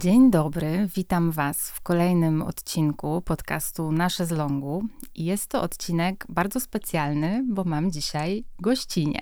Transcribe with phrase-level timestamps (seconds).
[0.00, 4.84] Dzień dobry, witam Was w kolejnym odcinku podcastu Nasze z Longu.
[5.14, 9.20] Jest to odcinek bardzo specjalny, bo mam dzisiaj gościnię.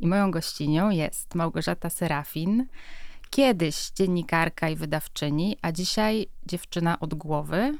[0.00, 2.66] I moją gościnią jest Małgorzata Serafin,
[3.30, 7.78] kiedyś dziennikarka i wydawczyni, a dzisiaj dziewczyna od głowy,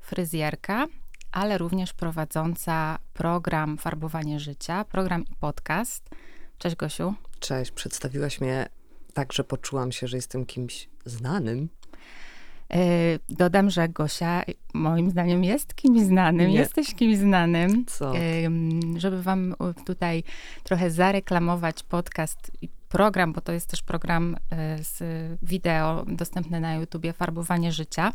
[0.00, 0.86] fryzjerka,
[1.32, 6.10] ale również prowadząca program Farbowanie Życia, program i podcast.
[6.58, 7.14] Cześć Gosiu.
[7.40, 8.68] Cześć, przedstawiłaś mnie
[9.14, 11.68] tak, że poczułam się, że jestem kimś znanym.
[12.72, 12.78] E,
[13.28, 14.42] dodam, że Gosia
[14.74, 16.56] moim zdaniem jest kimś znanym, Nie.
[16.56, 17.86] jesteś kimś znanym.
[17.86, 18.12] Co?
[18.96, 19.54] Żeby wam
[19.86, 20.22] tutaj
[20.64, 25.02] trochę zareklamować podcast i program, bo to jest też program e, z
[25.42, 28.12] wideo dostępny na YouTubie Farbowanie Życia.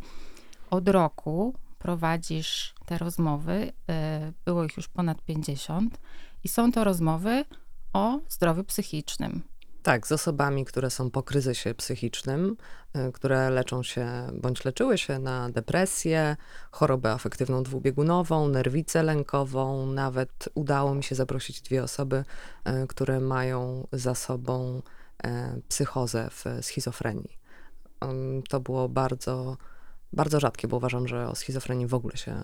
[0.70, 6.00] Od roku prowadzisz te rozmowy, e, było ich już ponad 50
[6.44, 7.46] i są to rozmowy
[7.94, 9.42] o zdrowiu psychicznym.
[9.84, 12.58] Tak, z osobami, które są po kryzysie psychicznym,
[12.96, 16.38] y, które leczą się bądź leczyły się na depresję,
[16.72, 19.86] chorobę afektywną dwubiegunową, nerwicę lękową.
[19.86, 22.24] Nawet udało mi się zaprosić dwie osoby,
[22.68, 24.82] y, które mają za sobą
[25.26, 25.30] y,
[25.68, 27.38] psychozę w schizofrenii.
[28.50, 29.58] To było bardzo
[30.14, 32.44] bardzo rzadkie, bo uważam, że o schizofrenii w ogóle się e,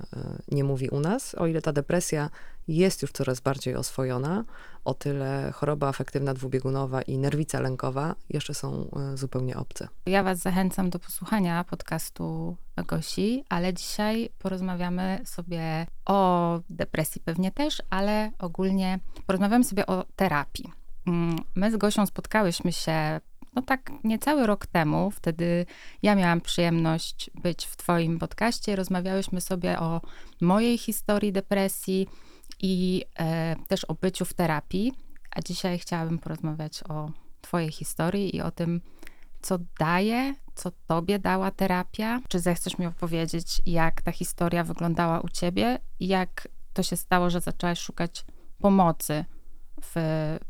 [0.52, 1.36] nie mówi u nas.
[1.36, 2.30] O ile ta depresja
[2.68, 4.46] jest już coraz bardziej oswojona,
[4.86, 9.88] o tyle choroba afektywna dwubiegunowa i nerwica lękowa jeszcze są e, zupełnie obce.
[10.06, 17.82] Ja Was zachęcam do posłuchania podcastu Gosi, ale dzisiaj porozmawiamy sobie o depresji pewnie też,
[17.90, 20.72] ale ogólnie porozmawiamy sobie o terapii.
[21.08, 23.20] Mm, my z Gosią spotkałyśmy się
[23.56, 25.66] no tak niecały rok temu, wtedy
[26.02, 28.76] ja miałam przyjemność być w Twoim podcaście.
[28.76, 30.02] Rozmawiałyśmy sobie o
[30.42, 32.08] mojej historii depresji
[32.60, 34.94] i e, też o byciu w terapii.
[35.32, 37.12] A dzisiaj chciałabym porozmawiać o
[37.42, 38.82] Twojej historii i o tym,
[39.42, 42.20] co daje, co Tobie dała terapia.
[42.28, 47.30] Czy zechcesz mi opowiedzieć, jak ta historia wyglądała u Ciebie i jak to się stało,
[47.30, 48.26] że zaczęłaś szukać
[48.60, 49.26] pomocy
[49.82, 49.96] w,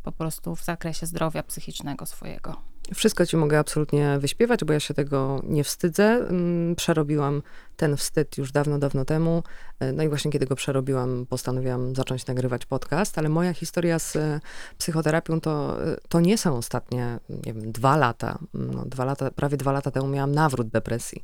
[0.04, 2.62] po prostu w zakresie zdrowia psychicznego swojego?
[2.96, 6.04] Wszystko ci mogę absolutnie wyśpiewać, bo ja się tego nie wstydzę.
[6.04, 7.42] Mm, przerobiłam
[7.78, 9.44] ten wstyd już dawno, dawno temu.
[9.80, 14.16] E, no i właśnie kiedy go przerobiłam, postanowiłam zacząć nagrywać podcast, ale moja historia z
[14.16, 14.40] e,
[14.78, 18.40] psychoterapią to, e, to nie są ostatnie, nie wiem, dwa lata.
[18.54, 19.32] No, dwa lata.
[19.32, 21.24] Prawie dwa lata temu miałam nawrót depresji,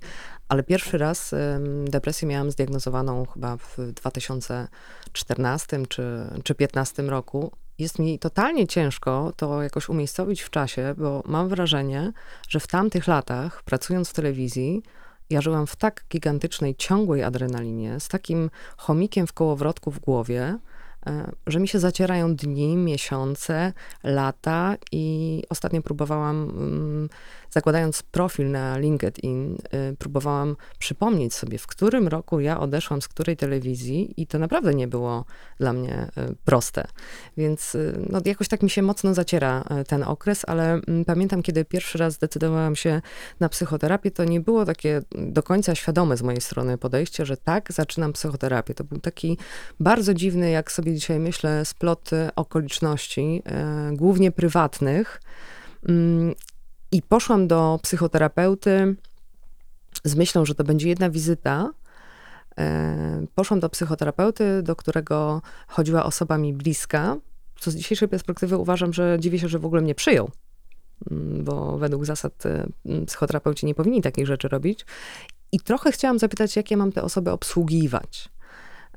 [0.49, 1.35] ale pierwszy raz
[1.85, 5.87] depresję miałam zdiagnozowaną chyba w 2014 czy,
[6.43, 12.11] czy 2015 roku jest mi totalnie ciężko to jakoś umiejscowić w czasie, bo mam wrażenie,
[12.49, 14.83] że w tamtych latach, pracując w telewizji,
[15.29, 20.57] ja żyłam w tak gigantycznej, ciągłej adrenalinie, z takim chomikiem w kołowrotku w głowie,
[21.07, 27.09] e, że mi się zacierają dni, miesiące, lata i ostatnio próbowałam mm,
[27.55, 33.37] zakładając profil na LinkedIn, y, próbowałam przypomnieć sobie, w którym roku ja odeszłam z której
[33.37, 35.25] telewizji i to naprawdę nie było
[35.59, 36.87] dla mnie y, proste.
[37.37, 41.65] Więc y, no, jakoś tak mi się mocno zaciera ten okres, ale mm, pamiętam, kiedy
[41.65, 43.01] pierwszy raz zdecydowałam się
[43.39, 47.73] na psychoterapię, to nie było takie do końca świadome z mojej strony podejście, że tak,
[47.73, 48.73] zaczynam psychoterapię.
[48.73, 49.37] To był taki
[49.79, 53.43] bardzo dziwny, jak sobie dzisiaj myślę, splot okoliczności,
[53.93, 55.21] głównie prywatnych,
[55.89, 56.35] mm,
[56.91, 58.95] i poszłam do psychoterapeuty
[60.03, 61.69] z myślą, że to będzie jedna wizyta.
[62.59, 67.17] E, poszłam do psychoterapeuty, do którego chodziła osoba mi bliska,
[67.59, 70.29] co z dzisiejszej perspektywy uważam, że dziwię się, że w ogóle mnie przyjął,
[71.11, 72.67] mm, bo według zasad e,
[73.05, 74.85] psychoterapeuci nie powinni takich rzeczy robić.
[75.51, 78.29] I trochę chciałam zapytać, jak ja mam te osoby obsługiwać.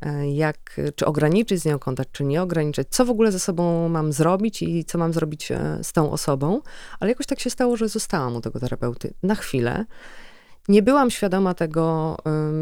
[0.03, 3.89] E, jak, czy ograniczyć z nią kontakt, czy nie ograniczyć, co w ogóle ze sobą
[3.89, 6.61] mam zrobić i co mam zrobić e, z tą osobą.
[7.01, 9.85] Ale jakoś tak się stało, że zostałam u tego terapeuty na chwilę
[10.69, 12.17] nie byłam świadoma tego,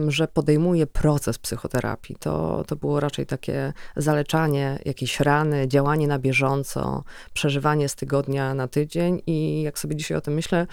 [0.09, 2.17] że podejmuję proces psychoterapii.
[2.17, 8.69] To, to było raczej takie zaleczanie jakiejś rany, działanie na bieżąco, przeżywanie z tygodnia na
[8.69, 9.23] tydzień.
[9.27, 10.67] I jak sobie dzisiaj o tym myślę,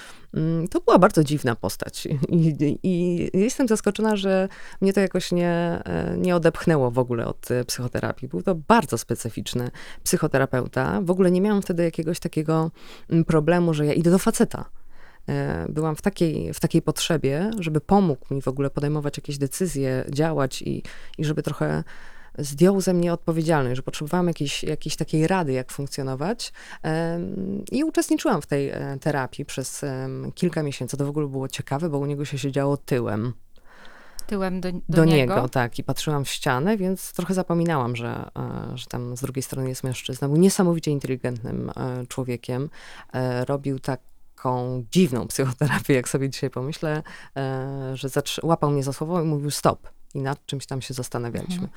[0.71, 2.07] to była bardzo dziwna postać.
[2.29, 4.49] I, i jestem zaskoczona, że
[4.81, 5.49] mnie to jakoś nie,
[5.85, 8.27] e, nie odepchnęło w ogóle od e, psychoterapii.
[8.27, 9.71] Był to bardzo specyficzny
[10.03, 11.01] psychoterapeuta.
[11.01, 12.71] W ogóle nie miałam wtedy jakiegoś takiego
[13.27, 14.65] problemu, że ja idę do faceta
[15.69, 20.61] byłam w takiej, w takiej potrzebie, żeby pomógł mi w ogóle podejmować jakieś decyzje, działać
[20.61, 20.83] i,
[21.17, 21.83] i żeby trochę
[22.37, 26.53] zdjął ze mnie odpowiedzialność, że potrzebowałam jakiejś, jakiejś takiej rady, jak funkcjonować.
[27.71, 29.85] I uczestniczyłam w tej e, terapii przez
[30.35, 30.97] kilka miesięcy.
[30.97, 33.33] To w ogóle było ciekawe, bo u niego się siedziało tyłem.
[34.27, 35.35] Tyłem do, do, do niego.
[35.35, 35.49] niego.
[35.49, 35.79] tak.
[35.79, 39.83] I patrzyłam w ścianę, więc trochę zapominałam, że, e, że tam z drugiej strony jest
[39.83, 40.27] mężczyzna.
[40.27, 41.71] Był niesamowicie inteligentnym
[42.09, 42.69] człowiekiem.
[43.47, 43.99] Robił tak
[44.43, 47.03] taką dziwną psychoterapię, jak sobie dzisiaj pomyślę,
[47.37, 48.09] e, że
[48.43, 49.89] łapał mnie za słowo i mówił stop.
[50.15, 51.63] I nad czymś tam się zastanawialiśmy.
[51.63, 51.71] Mhm.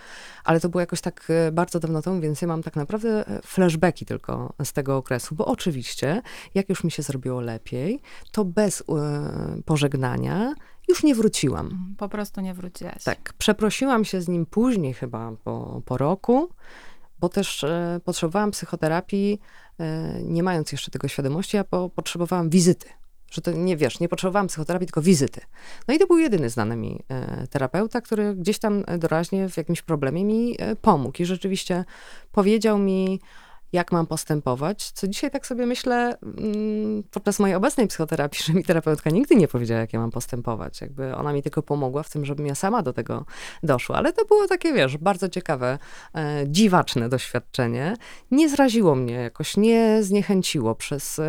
[0.45, 4.07] Ale to było jakoś tak e, bardzo dawno temu, więc ja mam tak naprawdę flashbacki
[4.07, 6.23] tylko z tego okresu, bo oczywiście,
[6.55, 8.01] jak już mi się zrobiło lepiej,
[8.33, 8.85] to bez e,
[9.65, 10.55] pożegnania
[10.89, 11.67] już nie wróciłam.
[11.67, 13.05] Mhm, po prostu nie wróciłaś.
[13.05, 16.49] Tak, przeprosiłam się z nim później chyba po, po roku,
[17.21, 19.41] bo też e, potrzebowałam psychoterapii,
[19.81, 22.89] e, nie mając jeszcze tego świadomości, a po, potrzebowałam wizyty.
[23.31, 25.41] Że to nie wiesz, nie potrzebowałam psychoterapii, tylko wizyty.
[25.89, 29.83] No i to był jedyny znany mi e, terapeuta, który gdzieś tam doraźnie w jakimś
[29.83, 31.23] problemie mi pomógł.
[31.23, 31.85] I rzeczywiście
[32.33, 33.21] powiedział mi,
[33.77, 38.65] jak mam postępować, co dzisiaj tak sobie myślę mm, podczas mojej obecnej psychoterapii, że mi
[38.65, 40.81] terapeutka nigdy nie powiedziała, jak ja mam postępować.
[40.81, 43.25] Jakby ona mi tylko pomogła w tym, żebym ja sama do tego
[43.63, 43.97] doszła.
[43.97, 45.79] Ale to było takie, wiesz, bardzo ciekawe,
[46.15, 47.95] e, dziwaczne doświadczenie.
[48.31, 50.75] Nie zraziło mnie jakoś, nie zniechęciło.
[50.75, 51.21] Przez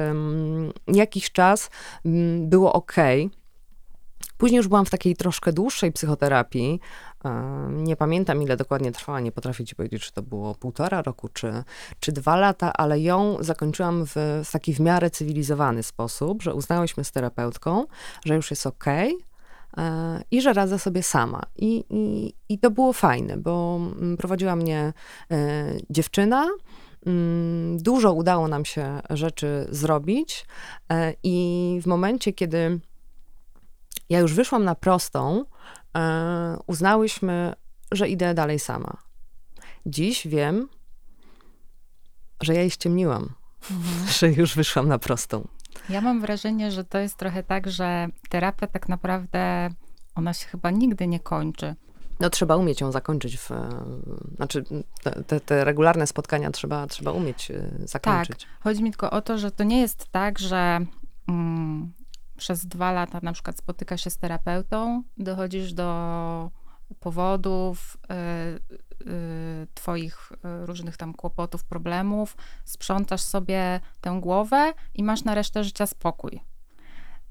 [0.87, 1.69] jakiś czas
[2.05, 2.95] mm, było ok.
[4.37, 6.79] Później już byłam w takiej troszkę dłuższej psychoterapii.
[7.25, 11.29] E, nie pamiętam, ile dokładnie trwała, nie potrafię ci powiedzieć, czy to było półtora roku,
[11.29, 11.63] czy,
[11.99, 17.11] czy dwa lata, ale ją zakończyłam w, taki w miarę cywilizowany sposób, że uznałyśmy z
[17.11, 17.85] terapeutką,
[18.25, 19.11] że już jest ok e,
[20.31, 21.43] i że radzę sobie sama.
[21.55, 24.93] I, i, I to było fajne, bo mm, prowadziła mnie
[25.31, 26.47] e, dziewczyna,
[27.05, 30.45] mm, Dużo udało nam się rzeczy zrobić,
[31.23, 32.79] i w momencie, kiedy
[34.09, 35.56] ja już wyszłam na prostą, e,
[36.67, 37.53] uznałyśmy,
[37.91, 38.97] że idę dalej sama.
[39.85, 40.69] Dziś wiem,
[42.41, 43.29] że ja jej ściemniłam,
[43.71, 44.07] mhm.
[44.19, 45.47] że już wyszłam na prostą.
[45.89, 49.69] Ja mam wrażenie, że to jest trochę tak, że terapia tak naprawdę,
[50.15, 51.75] ona się chyba nigdy nie kończy.
[52.19, 53.37] No trzeba umieć ją zakończyć.
[53.37, 53.49] W,
[54.35, 54.63] znaczy
[55.27, 58.43] te, te, regularne spotkania trzeba, trzeba umieć e, zakończyć.
[58.43, 58.63] Tak.
[58.63, 60.85] Chodzi mi tylko o to, że to nie jest tak, że
[61.27, 61.93] mm,
[62.37, 66.51] przez dwa lata na przykład spotyka się z terapeutą, dochodzisz do
[66.99, 75.23] powodów, y, y, twoich y, różnych tam kłopotów, problemów, sprzątasz sobie tę głowę i masz
[75.23, 76.41] na resztę życia spokój.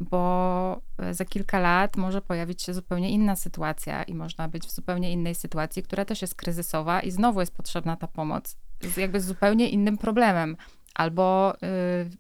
[0.01, 0.81] Bo
[1.13, 5.35] za kilka lat może pojawić się zupełnie inna sytuacja i można być w zupełnie innej
[5.35, 8.57] sytuacji, która też jest kryzysowa i znowu jest potrzebna ta pomoc.
[8.83, 10.57] Z jakby z zupełnie innym problemem.
[10.95, 11.59] Albo y,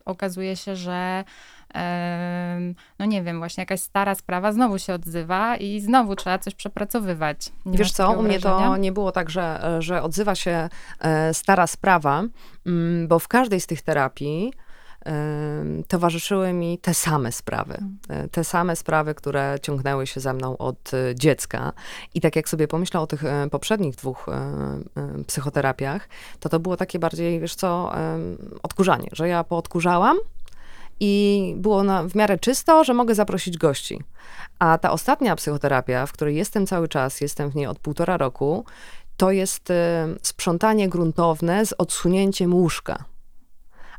[0.04, 1.24] okazuje się, że
[2.98, 7.52] no nie wiem, właśnie jakaś stara sprawa znowu się odzywa i znowu trzeba coś przepracowywać.
[7.66, 10.68] Nie Wiesz co, u mnie to nie było tak, że, że odzywa się
[11.00, 12.22] e, stara sprawa,
[12.66, 14.52] mm, bo w każdej z tych terapii
[15.88, 17.74] towarzyszyły mi te same sprawy.
[17.74, 17.98] Mm.
[18.08, 21.72] E, te same sprawy, które ciągnęły się ze mną od e, dziecka.
[22.14, 24.26] I tak jak sobie pomyślał o tych poprzednich dwóch
[25.26, 26.08] psychoterapiach,
[26.40, 27.92] to to było takie bardziej, wiesz co,
[28.62, 30.16] odkurzanie, że ja poodkurzałam,
[31.00, 34.02] i było na, w miarę czysto, że mogę zaprosić gości.
[34.58, 38.64] A ta ostatnia psychoterapia, w której jestem cały czas, jestem w niej od półtora roku,
[39.16, 39.74] to jest y,
[40.22, 43.04] sprzątanie gruntowne z odsunięciem łóżka.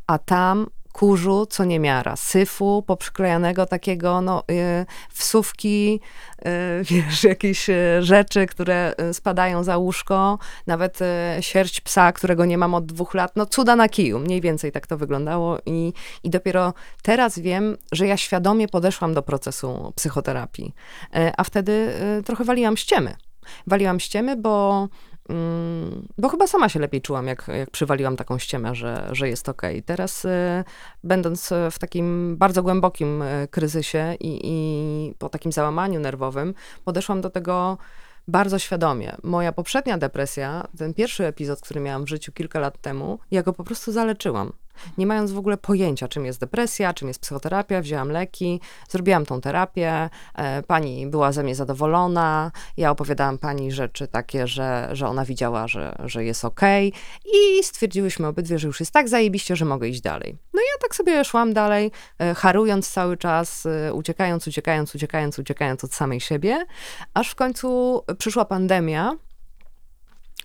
[0.07, 0.67] A tam
[0.97, 5.99] kurzu, co niemiara, syfu poprzyklejanego takiego, no, y, wsówki,
[6.39, 10.99] y, wiesz, jakieś y, rzeczy, które spadają za łóżko, nawet
[11.41, 14.87] sierść psa, którego nie mam od dwóch lat, no cuda na kiju, mniej więcej tak
[14.87, 15.93] to wyglądało i,
[16.23, 20.73] i dopiero teraz wiem, że ja świadomie podeszłam do procesu psychoterapii,
[21.37, 21.93] a wtedy
[22.25, 23.15] trochę waliłam ściemy.
[23.67, 24.87] Waliłam ściemy, bo
[26.17, 29.83] bo chyba sama się lepiej czułam, jak, jak przywaliłam taką ściemę, że, że jest okej.
[29.83, 30.63] Teraz, y,
[31.03, 36.53] będąc w takim bardzo głębokim y, kryzysie i, i po takim załamaniu nerwowym,
[36.85, 37.77] podeszłam do tego
[38.27, 39.15] bardzo świadomie.
[39.23, 43.53] Moja poprzednia depresja, ten pierwszy epizod, który miałam w życiu kilka lat temu, ja go
[43.53, 44.53] po prostu zaleczyłam
[44.97, 49.41] nie mając w ogóle pojęcia, czym jest depresja, czym jest psychoterapia, wzięłam leki, zrobiłam tą
[49.41, 55.25] terapię, e, pani była ze mnie zadowolona, ja opowiadałam pani rzeczy takie, że, że ona
[55.25, 57.31] widziała, że, że jest okej okay.
[57.33, 60.37] i stwierdziłyśmy obydwie, że już jest tak zajebiście, że mogę iść dalej.
[60.53, 65.39] No i ja tak sobie szłam dalej, e, harując cały czas, e, uciekając, uciekając, uciekając,
[65.39, 66.65] uciekając od samej siebie,
[67.13, 69.15] aż w końcu przyszła pandemia,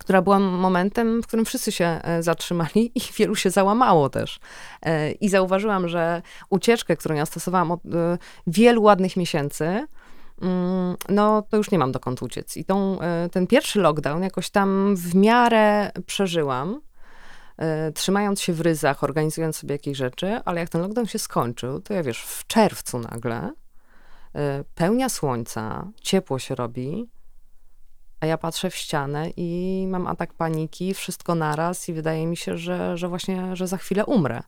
[0.03, 4.41] która była momentem, w którym wszyscy się e, zatrzymali i wielu się załamało też.
[4.83, 9.87] E, I zauważyłam, że ucieczkę, którą ja stosowałam od e, wielu ładnych miesięcy,
[10.43, 12.57] mm, no to już nie mam dokąd uciec.
[12.57, 12.99] I tą,
[13.33, 16.81] ten pierwszy lockdown jakoś tam w miarę przeżyłam,
[17.95, 21.95] trzymając się w ryzach, organizując sobie jakieś rzeczy, ale jak ten lockdown się skończył, to
[21.95, 23.51] ja wiesz, w czerwcu nagle
[24.75, 27.11] pełnia słońca, ciepło się robi,
[28.23, 32.59] a ja patrzę w ścianę i mam atak paniki, wszystko naraz i wydaje mi się,
[32.59, 34.43] że, że właśnie, że za chwilę umrę.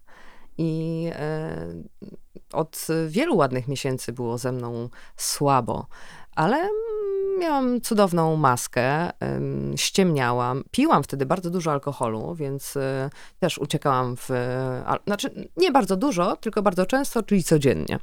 [0.59, 1.67] I e,
[2.53, 5.87] od wielu ładnych miesięcy było ze mną słabo,
[6.37, 6.69] ale
[7.39, 9.11] miałam cudowną maskę,
[9.77, 14.29] ściemniałam, piłam wtedy bardzo dużo alkoholu, więc e, też uciekałam w,
[15.07, 17.99] znaczy nie bardzo dużo, tylko bardzo często, czyli codziennie.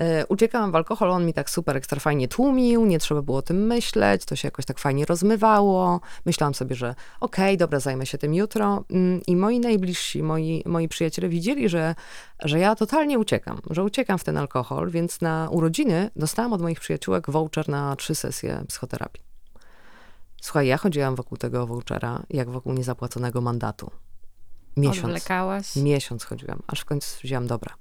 [0.00, 3.42] E, uciekałam w alkohol, on mi tak super ekstra fajnie tłumił, nie trzeba było o
[3.42, 6.00] tym myśleć, to się jakoś tak fajnie rozmywało.
[6.26, 8.84] Myślałam sobie, że okej, okay, dobra, zajmę się tym jutro.
[8.90, 11.94] Mm, I moi najbliżsi, moi, moi przyjaciele widzieli, że,
[12.44, 16.80] że ja totalnie uciekam, że uciekam w ten alkohol, więc na urodziny dostałam od moich
[16.80, 19.22] przyjaciółek voucher na trzy sesje psychoterapii.
[20.42, 23.90] Słuchaj, ja chodziłam wokół tego vouchera, jak wokół niezapłaconego mandatu.
[24.76, 25.04] Miesiąc.
[25.04, 25.76] Odwlekałaś?
[25.76, 27.74] Miesiąc chodziłam, aż w końcu stwierdziłam, dobra,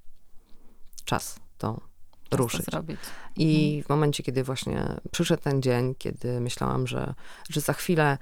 [1.05, 1.88] czas to
[2.31, 2.65] ruszyć.
[2.65, 2.99] Zrobić.
[3.35, 3.83] I mhm.
[3.83, 7.13] w momencie, kiedy właśnie przyszedł ten dzień, kiedy myślałam, że,
[7.49, 8.17] że za chwilę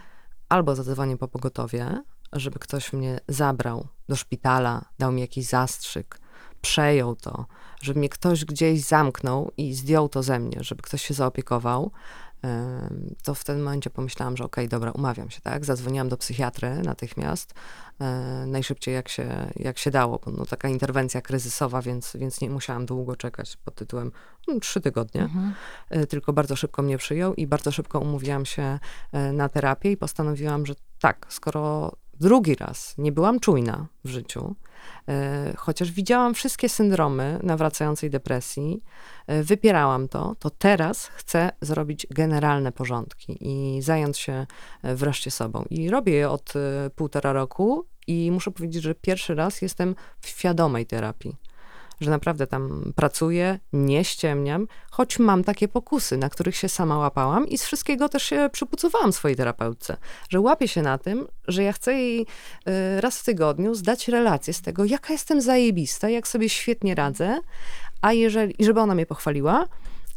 [0.49, 2.01] albo zadzwonię po pogotowie,
[2.33, 6.19] żeby ktoś mnie zabrał do szpitala, dał mi jakiś zastrzyk,
[6.61, 7.45] przejął to,
[7.81, 11.91] żeby mnie ktoś gdzieś zamknął i zdjął to ze mnie, żeby ktoś się zaopiekował,
[13.23, 15.65] to w tym momencie pomyślałam, że okej, okay, dobra, umawiam się, tak?
[15.65, 17.53] Zadzwoniłam do psychiatry natychmiast,
[17.99, 18.05] e,
[18.47, 22.85] najszybciej jak się, jak się dało, bo no, taka interwencja kryzysowa, więc, więc nie musiałam
[22.85, 24.11] długo czekać pod tytułem
[24.47, 25.53] no, trzy tygodnie, mhm.
[25.89, 28.79] E, tylko bardzo szybko mnie przyjął i bardzo szybko umówiłam się
[29.11, 34.55] e, na terapię i postanowiłam, że tak, skoro drugi raz nie byłam czujna w życiu,
[35.09, 38.83] E, chociaż widziałam wszystkie syndromy nawracającej depresji,
[39.27, 44.45] e, wypierałam to, to teraz chcę zrobić generalne porządki i zająć się
[44.83, 45.65] e, wreszcie sobą.
[45.69, 46.53] I robię je od
[46.95, 51.35] półtora roku i muszę powiedzieć, że pierwszy raz jestem w świadomej terapii
[52.01, 57.47] że naprawdę tam pracuję, nie ściemniam, choć mam takie pokusy, na których się sama łapałam
[57.47, 59.97] i z wszystkiego też się przypucowałam swojej terapeutce,
[60.29, 64.53] że łapię się na tym, że ja chcę jej y, raz w tygodniu zdać relację
[64.53, 67.39] z tego, jaka jestem zajebista, jak sobie świetnie radzę,
[68.01, 69.67] a jeżeli, żeby ona mnie pochwaliła,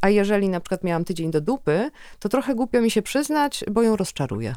[0.00, 3.82] a jeżeli na przykład miałam tydzień do dupy, to trochę głupio mi się przyznać, bo
[3.82, 4.54] ją rozczaruję.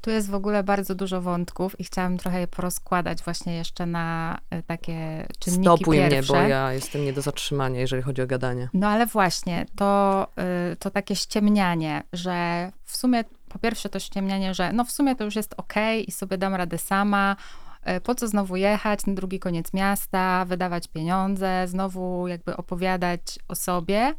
[0.00, 4.38] Tu jest w ogóle bardzo dużo wątków i chciałam trochę je porozkładać właśnie jeszcze na
[4.50, 6.32] e, takie czynniki Stopuj pierwsze.
[6.32, 8.68] mnie, bo ja jestem nie do zatrzymania, jeżeli chodzi o gadanie.
[8.74, 10.26] No ale właśnie, to,
[10.72, 15.16] y, to takie ściemnianie, że w sumie, po pierwsze to ściemnianie, że no w sumie
[15.16, 15.74] to już jest ok
[16.06, 17.36] i sobie dam radę sama,
[17.82, 23.54] e, po co znowu jechać na drugi koniec miasta, wydawać pieniądze, znowu jakby opowiadać o
[23.54, 24.14] sobie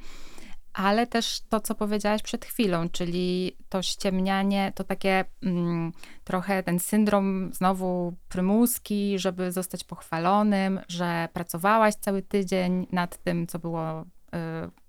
[0.74, 5.92] ale też to, co powiedziałaś przed chwilą, czyli to ściemnianie, to takie mm,
[6.24, 13.60] trochę ten syndrom znowu prymuski, żeby zostać pochwalonym, że pracowałaś cały tydzień nad tym, co
[13.60, 14.06] było y,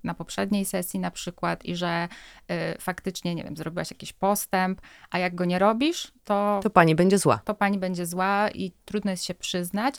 [0.05, 2.09] na poprzedniej sesji na przykład i że
[2.51, 6.61] y, faktycznie, nie wiem, zrobiłaś jakiś postęp, a jak go nie robisz, to...
[6.63, 7.41] To pani będzie zła.
[7.45, 9.95] To pani będzie zła i trudno jest się przyznać,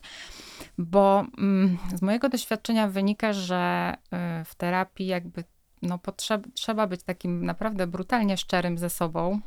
[0.78, 5.44] bo mm, z mojego doświadczenia wynika, że y, w terapii jakby
[5.84, 9.40] no, potrzeb, trzeba być takim naprawdę brutalnie szczerym ze sobą,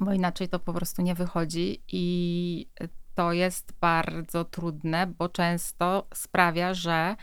[0.00, 2.66] bo inaczej to po prostu nie wychodzi i
[3.14, 7.16] to jest bardzo trudne, bo często sprawia, że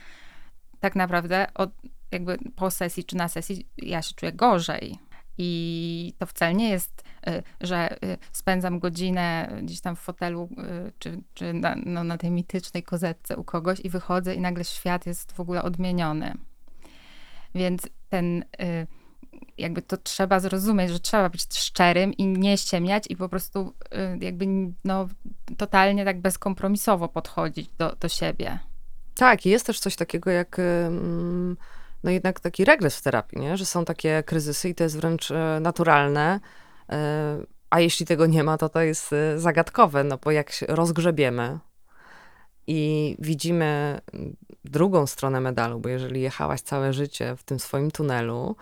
[0.80, 1.72] tak naprawdę od,
[2.12, 4.98] jakby po sesji czy na sesji ja się czuję gorzej.
[5.38, 10.50] I to wcale nie jest, y, że y, spędzam godzinę gdzieś tam w fotelu,
[10.88, 14.64] y, czy, czy na, no, na tej mitycznej kozetce u kogoś i wychodzę i nagle
[14.64, 16.34] świat jest w ogóle odmieniony.
[17.56, 18.88] Więc ten y,
[19.58, 23.74] jakby to trzeba zrozumieć, że trzeba być szczerym i nie ściemniać i po prostu
[24.22, 24.46] y, jakby
[24.84, 25.08] no,
[25.58, 28.60] totalnie tak bezkompromisowo podchodzić do, do siebie.
[29.16, 30.58] Tak, jest też coś takiego jak
[32.04, 33.58] no jednak taki regres w terapii, nie?
[33.58, 36.40] że są takie kryzysy i to jest wręcz e, naturalne,
[36.90, 37.38] e,
[37.70, 41.60] a jeśli tego nie ma, to to jest e, zagadkowe, no bo jak się rozgrzebiemy
[42.68, 44.00] i widzimy
[44.66, 48.56] drugą stronę medalu, bo jeżeli jechałaś całe życie w tym swoim tunelu,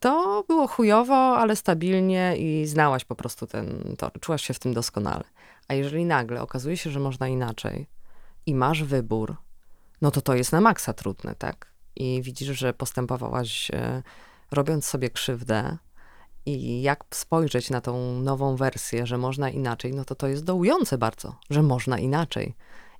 [0.00, 4.74] to było chujowo, ale stabilnie i znałaś po prostu ten tor, czułaś się w tym
[4.74, 5.24] doskonale.
[5.68, 7.86] A jeżeli nagle okazuje się, że można inaczej
[8.46, 9.36] i masz wybór,
[10.02, 11.72] no to to jest na maksa trudne, tak?
[11.96, 14.02] I widzisz, że postępowałaś e,
[14.50, 15.76] robiąc sobie krzywdę
[16.46, 20.98] i jak spojrzeć na tą nową wersję, że można inaczej, no to to jest dołujące
[20.98, 22.54] bardzo, że można inaczej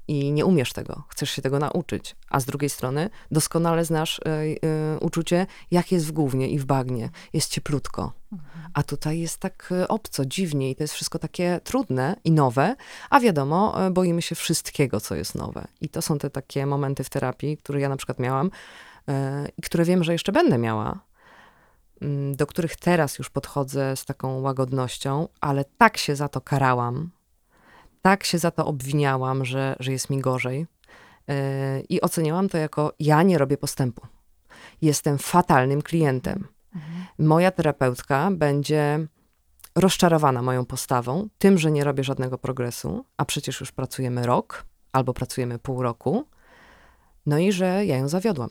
[0.09, 4.23] i nie umiesz tego, chcesz się tego nauczyć, a z drugiej strony doskonale znasz y,
[4.97, 8.13] y, uczucie, jak jest w głównie i w bagnie, jest cieplutko.
[8.75, 12.77] A tutaj jest tak obco, dziwnie i to jest wszystko takie trudne i nowe,
[13.11, 15.67] a wiadomo, boimy się wszystkiego, co jest nowe.
[15.81, 18.51] I to są te takie momenty w terapii, które ja na przykład miałam
[19.57, 21.01] i które wiem, że jeszcze będę miała,
[22.01, 27.11] mm, do których teraz już podchodzę z taką łagodnością, ale tak się za to karałam,
[28.05, 30.67] tak się za to obwiniałam, że, że jest mi gorzej.
[31.89, 34.07] I oceniałam to jako ja nie robię postępu.
[34.83, 36.49] Jestem fatalnym klientem.
[36.75, 37.07] Mhm.
[37.19, 39.07] Moja terapeutka będzie
[39.75, 45.15] rozczarowana moją postawą, tym, że nie robię żadnego progresu, a przecież już pracujemy rok albo
[45.15, 46.29] pracujemy pół roku,
[47.27, 48.51] no i że ja ją zawiodłam.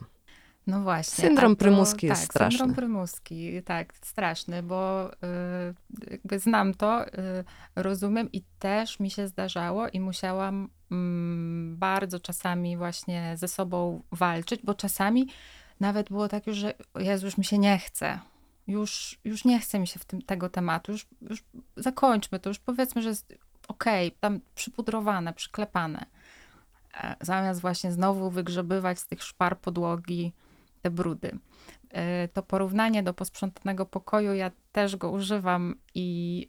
[0.66, 1.24] No właśnie.
[1.24, 2.58] Syndrom prymuski jest tak, straszny.
[2.58, 5.16] Syndrom prymuski, tak, straszny, bo y,
[6.10, 7.10] jakby znam to, y,
[7.76, 10.68] rozumiem i też mi się zdarzało i musiałam y,
[11.76, 15.28] bardzo czasami właśnie ze sobą walczyć, bo czasami
[15.80, 18.18] nawet było tak już, że Jezu, już mi się nie chce.
[18.66, 21.44] Już, już nie chce mi się w tym, tego tematu, już, już
[21.76, 23.34] zakończmy to, już powiedzmy, że jest
[23.68, 26.06] okej, okay, tam przypudrowane, przyklepane.
[26.94, 30.32] E, zamiast właśnie znowu wygrzebywać z tych szpar podłogi
[30.84, 31.38] te brudy.
[31.90, 36.48] E, to porównanie do posprzątanego pokoju, ja też go używam i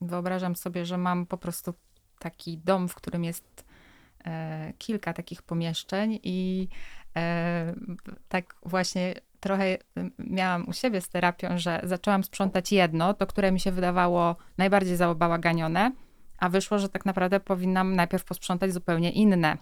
[0.00, 1.74] wyobrażam sobie, że mam po prostu
[2.18, 3.64] taki dom, w którym jest
[4.24, 6.68] e, kilka takich pomieszczeń i
[8.28, 9.78] tak właśnie trochę
[10.18, 14.96] miałam u siebie z terapią, że zaczęłam sprzątać jedno, to które mi się wydawało najbardziej
[14.96, 15.92] zabałaganione,
[16.38, 19.58] a wyszło, że tak naprawdę powinnam najpierw posprzątać zupełnie inne.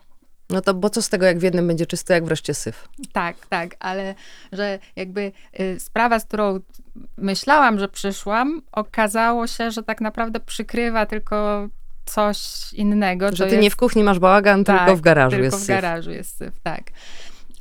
[0.50, 2.88] No to bo co z tego, jak w jednym będzie czysto, jak wreszcie syf?
[3.12, 4.14] Tak, tak, ale
[4.52, 6.61] że jakby y, sprawa, z którą
[7.16, 11.69] myślałam, że przyszłam, okazało się, że tak naprawdę przykrywa tylko
[12.04, 13.28] coś innego.
[13.33, 13.62] Że ty jest...
[13.62, 15.66] nie w kuchni masz bałagan, tak, tylko w garażu tylko jest syf.
[15.66, 16.83] W garażu jest syf, tak.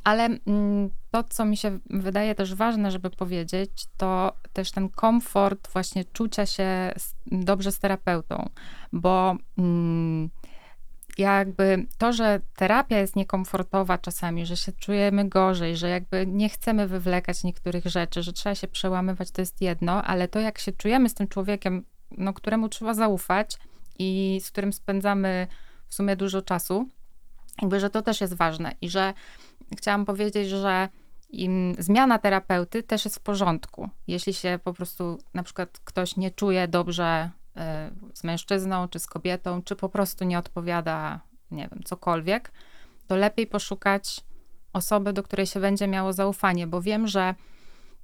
[0.04, 5.72] Ale mm, to, co mi się wydaje też ważne, żeby powiedzieć, to też ten komfort
[5.72, 6.92] właśnie czucia się
[7.26, 8.48] dobrze z terapeutą,
[8.92, 10.30] bo mm,
[11.18, 16.88] jakby to, że terapia jest niekomfortowa czasami, że się czujemy gorzej, że jakby nie chcemy
[16.88, 21.08] wywlekać niektórych rzeczy, że trzeba się przełamywać, to jest jedno, ale to, jak się czujemy
[21.08, 23.58] z tym człowiekiem, no, któremu trzeba zaufać
[23.98, 25.46] i z którym spędzamy
[25.88, 26.88] w sumie dużo czasu,
[27.62, 29.14] jakby, że to też jest ważne i że
[29.76, 30.88] chciałam powiedzieć, że
[31.78, 33.88] zmiana terapeuty też jest w porządku.
[34.06, 37.30] Jeśli się po prostu na przykład ktoś nie czuje dobrze
[38.14, 42.52] z mężczyzną czy z kobietą, czy po prostu nie odpowiada, nie wiem, cokolwiek,
[43.06, 44.20] to lepiej poszukać
[44.72, 47.34] osoby, do której się będzie miało zaufanie, bo wiem, że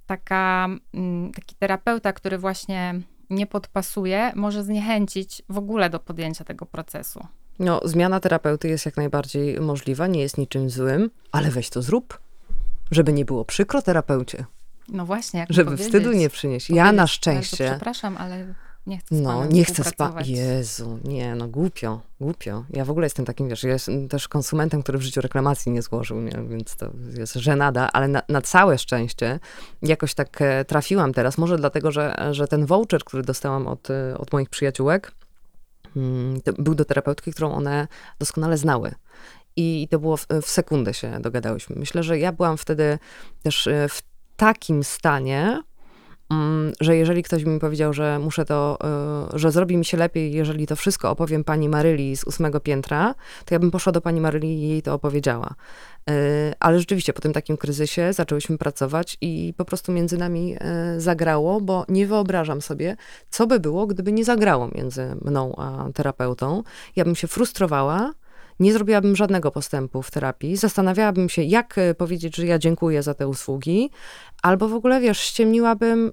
[0.05, 6.65] taka, mm, taki terapeuta, który właśnie nie podpasuje, może zniechęcić w ogóle do podjęcia tego
[6.65, 7.27] procesu.
[7.59, 12.19] No, zmiana terapeuty jest jak najbardziej możliwa, nie jest niczym złym, ale weź to zrób,
[12.91, 14.45] żeby nie było przykro terapeucie.
[14.89, 16.69] No właśnie, jak Żeby wstydu nie przynieść.
[16.69, 17.65] Ja na szczęście.
[17.69, 18.53] Przepraszam, ale
[18.87, 20.27] nie chcę No, nie chcę spać.
[20.27, 22.63] Jezu, nie, no głupio, głupio.
[22.69, 25.81] Ja w ogóle jestem takim, wiesz, ja jestem też konsumentem, który w życiu reklamacji nie
[25.81, 26.43] złożył, nie?
[26.49, 29.39] więc to jest żenada, ale na, na całe szczęście
[29.81, 34.17] jakoś tak e, trafiłam teraz, może dlatego, że, że ten voucher, który dostałam od, e,
[34.17, 35.11] od moich przyjaciółek,
[35.97, 37.87] Mm, był do terapeutki, którą one
[38.19, 38.95] doskonale znały.
[39.55, 41.75] I to było w, w sekundę się dogadałyśmy.
[41.79, 42.99] Myślę, że ja byłam wtedy
[43.43, 44.01] też e, w
[44.37, 45.61] takim stanie,
[46.79, 48.77] że jeżeli ktoś mi powiedział, że muszę to,
[49.33, 53.15] e, że zrobi mi się lepiej, jeżeli to wszystko opowiem pani Maryli z ósmego piętra,
[53.45, 55.55] to ja bym poszła do pani Maryli i jej to opowiedziała.
[56.09, 56.13] E,
[56.59, 61.61] ale rzeczywiście po tym takim kryzysie zaczęłyśmy pracować i po prostu między nami e, zagrało,
[61.61, 62.95] bo nie wyobrażam sobie,
[63.29, 66.63] co by było, gdyby nie zagrało między mną a terapeutą.
[66.95, 68.13] Ja bym się frustrowała,
[68.59, 73.13] nie zrobiłabym żadnego postępu w terapii, zastanawiałabym się, jak e, powiedzieć, że ja dziękuję za
[73.13, 73.89] te usługi,
[74.43, 76.11] albo w ogóle, wiesz, ściemniłabym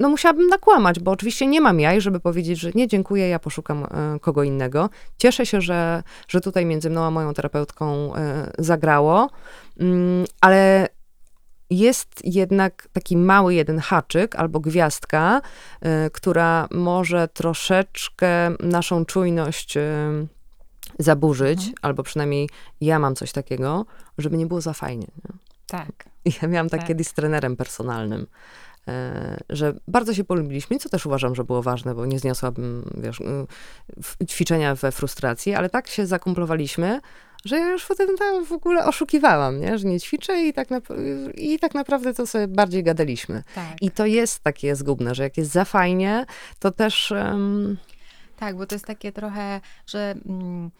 [0.00, 3.84] no musiałabym nakłamać, bo oczywiście nie mam jaj, żeby powiedzieć, że nie, dziękuję, ja poszukam
[3.84, 4.90] e, kogo innego.
[5.18, 9.30] Cieszę się, że, że tutaj między mną a moją terapeutką e, zagrało,
[9.80, 10.88] mm, ale
[11.70, 15.40] jest jednak taki mały jeden haczyk albo gwiazdka,
[16.12, 19.74] która może troszeczkę naszą czujność
[20.98, 21.74] zaburzyć, mhm.
[21.82, 22.48] albo przynajmniej
[22.80, 23.86] ja mam coś takiego,
[24.18, 25.06] żeby nie było za fajnie.
[25.24, 25.34] Nie?
[25.66, 26.08] Tak.
[26.42, 28.26] Ja miałam tak, tak kiedyś z trenerem personalnym.
[28.88, 33.22] E, że bardzo się polubiliśmy, co też uważam, że było ważne, bo nie zniosłabym, wiesz,
[34.28, 37.00] ćwiczenia we frustracji, ale tak się zakumplowaliśmy,
[37.44, 39.78] że ja już potem tam w ogóle oszukiwałam, nie?
[39.78, 40.80] że nie ćwiczę i tak, na,
[41.34, 43.42] i tak naprawdę to sobie bardziej gadaliśmy.
[43.54, 43.82] Tak.
[43.82, 46.26] I to jest takie zgubne, że jak jest za fajnie,
[46.58, 47.10] to też...
[47.10, 47.76] Um...
[48.38, 50.14] Tak, bo to jest takie trochę, że...
[50.26, 50.70] Mm,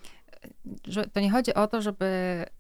[0.87, 2.07] że to nie chodzi o to, żeby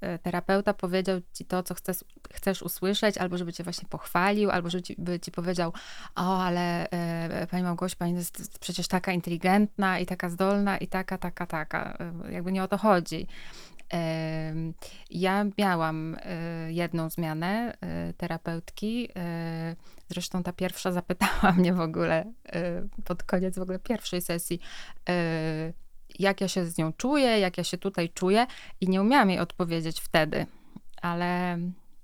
[0.01, 4.71] e, terapeuta powiedział ci to, co chcesz, chcesz usłyszeć, albo żeby cię właśnie pochwalił, albo
[4.71, 5.73] żeby ci, powiedział,
[6.17, 11.19] o, ale e, pani Małgosia, pani jest przecież taka inteligentna i taka zdolna i taka,
[11.19, 11.99] taka, taka.
[12.27, 13.27] E, jakby nie o to chodzi.
[15.11, 16.17] Ja miałam
[16.69, 17.77] jedną zmianę
[18.17, 19.09] terapeutki.
[20.09, 22.33] Zresztą ta pierwsza zapytała mnie w ogóle
[23.05, 24.61] pod koniec w ogóle pierwszej sesji
[26.18, 28.47] jak ja się z nią czuję, jak ja się tutaj czuję
[28.81, 30.47] i nie umiałam jej odpowiedzieć wtedy,
[31.03, 31.59] ale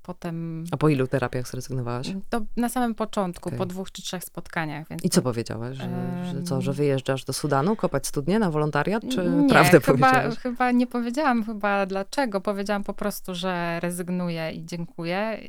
[0.05, 0.65] potem...
[0.71, 2.13] A po ilu terapiach zrezygnowałaś?
[2.29, 3.59] To na samym początku, okay.
[3.59, 4.87] po dwóch czy trzech spotkaniach.
[5.03, 5.77] I co powiedziałaś?
[5.77, 5.89] Że,
[6.33, 10.39] że, co, że wyjeżdżasz do Sudanu, kopać studnie na wolontariat, czy nie, prawdę chyba, powiedziałaś?
[10.39, 12.41] chyba nie powiedziałam chyba dlaczego.
[12.41, 15.41] Powiedziałam po prostu, że rezygnuję i dziękuję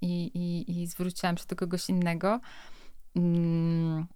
[0.00, 2.40] i, i, i zwróciłam się do kogoś innego.
[3.16, 4.06] Mm,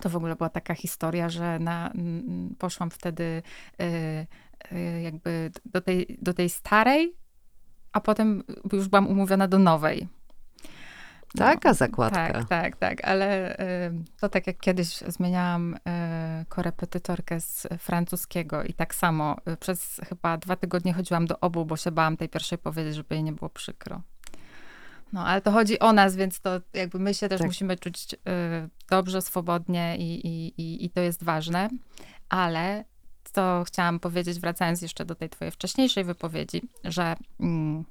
[0.00, 1.92] to w ogóle była taka historia, że na,
[2.58, 3.42] poszłam wtedy
[3.80, 3.84] y,
[4.72, 7.21] y, jakby do tej, do tej starej
[7.92, 10.08] a potem już byłam umówiona do nowej.
[11.34, 12.32] No, Taka zakładka.
[12.32, 15.78] Tak, tak, tak, ale y, to tak jak kiedyś zmieniałam y,
[16.48, 21.76] korepetytorkę z francuskiego i tak samo y, przez chyba dwa tygodnie chodziłam do obu, bo
[21.76, 24.02] się bałam tej pierwszej powiedzieć, żeby jej nie było przykro.
[25.12, 27.46] No, ale to chodzi o nas, więc to jakby my się też tak.
[27.46, 28.16] musimy czuć
[28.90, 31.68] dobrze, swobodnie i, i, i to jest ważne,
[32.28, 32.84] ale
[33.32, 37.84] co chciałam powiedzieć, wracając jeszcze do tej twojej wcześniejszej wypowiedzi, że mm,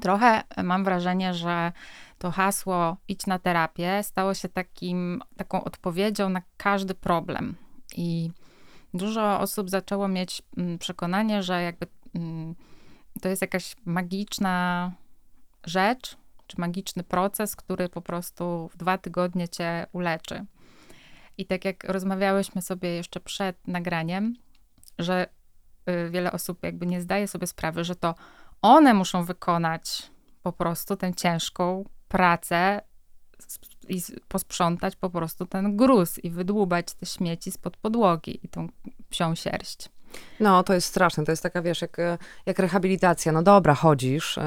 [0.00, 1.72] trochę mam wrażenie, że
[2.18, 7.54] to hasło idź na terapię stało się takim, taką odpowiedzią na każdy problem.
[7.96, 8.30] I
[8.94, 12.54] dużo osób zaczęło mieć mm, przekonanie, że jakby mm,
[13.22, 14.92] to jest jakaś magiczna
[15.64, 20.44] rzecz, czy magiczny proces, który po prostu w dwa tygodnie cię uleczy.
[21.38, 24.36] I tak jak rozmawiałyśmy sobie jeszcze przed nagraniem,
[24.98, 25.26] że
[25.88, 28.14] y, wiele osób jakby nie zdaje sobie sprawy, że to
[28.62, 30.10] one muszą wykonać
[30.42, 32.80] po prostu tę ciężką pracę
[33.88, 38.68] i posprzątać po prostu ten gruz i wydłubać te śmieci spod podłogi i tą
[39.10, 39.88] psią sierść.
[40.40, 41.24] No, to jest straszne.
[41.24, 41.96] To jest taka, wiesz, jak,
[42.46, 43.32] jak rehabilitacja.
[43.32, 44.38] No dobra, chodzisz,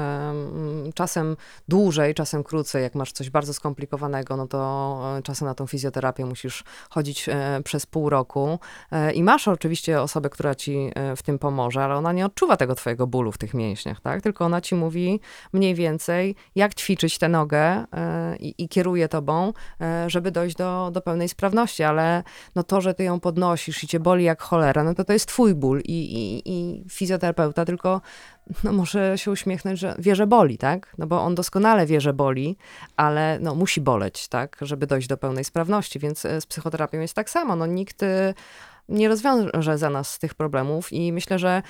[0.94, 1.36] czasem
[1.68, 2.82] dłużej, czasem krócej.
[2.82, 7.60] Jak masz coś bardzo skomplikowanego, no to e, czasem na tą fizjoterapię musisz chodzić e,
[7.64, 8.58] przez pół roku.
[8.92, 12.74] E, I masz oczywiście osobę, która ci w tym pomoże, ale ona nie odczuwa tego
[12.74, 14.22] twojego bólu w tych mięśniach, tak?
[14.22, 15.20] Tylko ona ci mówi
[15.52, 17.84] mniej więcej, jak ćwiczyć tę nogę
[18.40, 19.52] i, i kieruje tobą,
[20.06, 21.82] żeby dojść do, do pełnej sprawności.
[21.82, 22.22] Ale
[22.54, 25.26] no to, że ty ją podnosisz i cię boli jak cholera, no to to jest
[25.26, 28.00] twój ból i, i, i fizjoterapeuta tylko
[28.64, 30.94] no, może się uśmiechnąć, że wie, że boli, tak?
[30.98, 32.56] No bo on doskonale wie, że boli,
[32.96, 34.56] ale no, musi boleć, tak?
[34.60, 37.56] Żeby dojść do pełnej sprawności, więc e, z psychoterapią jest tak samo.
[37.56, 38.34] No, nikt e,
[38.88, 41.62] nie rozwiąże za nas tych problemów i myślę, że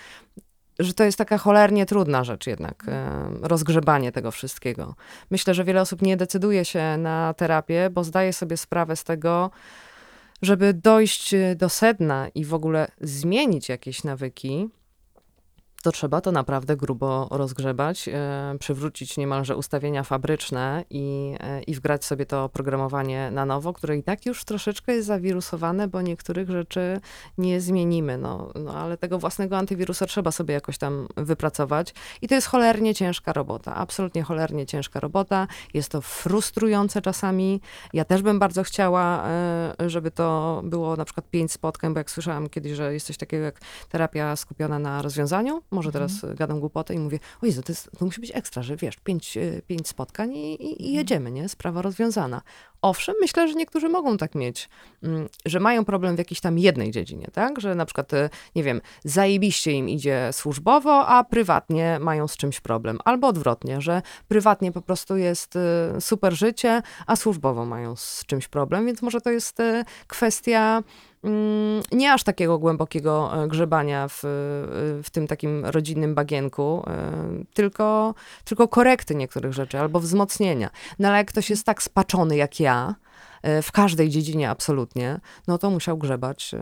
[0.78, 4.94] że to jest taka cholernie trudna rzecz jednak, e, rozgrzebanie tego wszystkiego.
[5.30, 9.50] Myślę, że wiele osób nie decyduje się na terapię, bo zdaje sobie sprawę z tego,
[10.42, 14.68] żeby dojść e, do sedna i w ogóle zmienić jakieś nawyki,
[15.82, 22.04] to trzeba to naprawdę grubo rozgrzebać, e, przywrócić niemalże ustawienia fabryczne i, e, i wgrać
[22.04, 27.00] sobie to oprogramowanie na nowo, które i tak już troszeczkę jest zawirusowane, bo niektórych rzeczy
[27.38, 28.18] nie zmienimy.
[28.18, 31.94] No, no ale tego własnego antywirusa trzeba sobie jakoś tam wypracować.
[32.22, 35.46] I to jest cholernie ciężka robota, absolutnie cholernie ciężka robota.
[35.74, 37.60] Jest to frustrujące czasami.
[37.92, 42.10] Ja też bym bardzo chciała, e, żeby to było na przykład pięć spotkań, bo jak
[42.10, 46.08] słyszałam kiedyś, że jest coś takiego jak terapia skupiona na rozwiązaniu, może mhm.
[46.08, 48.96] teraz gadam głupotę i mówię, o Jezu, to, jest, to musi być ekstra, że wiesz,
[48.96, 50.94] pięć, e, pięć spotkań i, i, i mhm.
[50.94, 51.48] jedziemy, nie?
[51.48, 52.42] Sprawa rozwiązana.
[52.82, 54.68] Owszem, myślę, że niektórzy mogą tak mieć,
[55.02, 57.60] mm, że mają problem w jakiejś tam jednej dziedzinie, tak?
[57.60, 62.60] Że na przykład, e, nie wiem, zajebiście im idzie służbowo, a prywatnie mają z czymś
[62.60, 62.98] problem.
[63.04, 65.58] Albo odwrotnie, że prywatnie po prostu jest
[66.00, 69.58] super życie, a służbowo mają z czymś problem, więc może to jest
[70.06, 70.82] kwestia
[71.92, 74.20] nie aż takiego głębokiego e, grzebania w,
[75.04, 77.12] w tym takim rodzinnym bagienku, e,
[77.54, 80.70] tylko, tylko korekty niektórych rzeczy albo wzmocnienia.
[80.98, 82.94] No ale jak ktoś jest tak spaczony jak ja,
[83.42, 86.54] e, w każdej dziedzinie absolutnie, no to musiał grzebać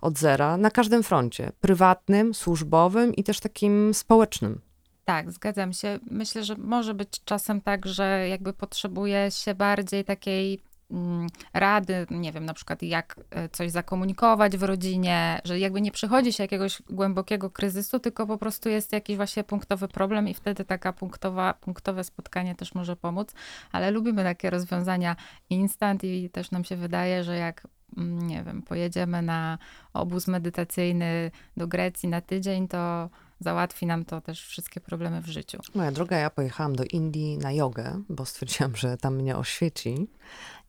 [0.00, 4.60] od zera na każdym froncie prywatnym, służbowym i też takim społecznym.
[5.04, 5.98] Tak, zgadzam się.
[6.10, 10.69] Myślę, że może być czasem tak, że jakby potrzebuje się bardziej takiej Mm,
[11.54, 16.32] rady, nie wiem, na przykład jak e, coś zakomunikować w rodzinie, że jakby nie przychodzi
[16.32, 20.92] się jakiegoś głębokiego kryzysu, tylko po prostu jest jakiś właśnie punktowy problem i wtedy taka
[20.92, 23.32] punktowa, punktowe spotkanie też może pomóc,
[23.72, 25.16] ale lubimy takie rozwiązania
[25.50, 29.58] instant i też nam się wydaje, że jak mm, nie wiem, pojedziemy na
[29.92, 35.58] obóz medytacyjny do Grecji na tydzień, to załatwi nam to też wszystkie problemy w życiu.
[35.74, 40.08] Moja droga, ja pojechałam do Indii na jogę, bo stwierdziłam, że tam mnie oświeci.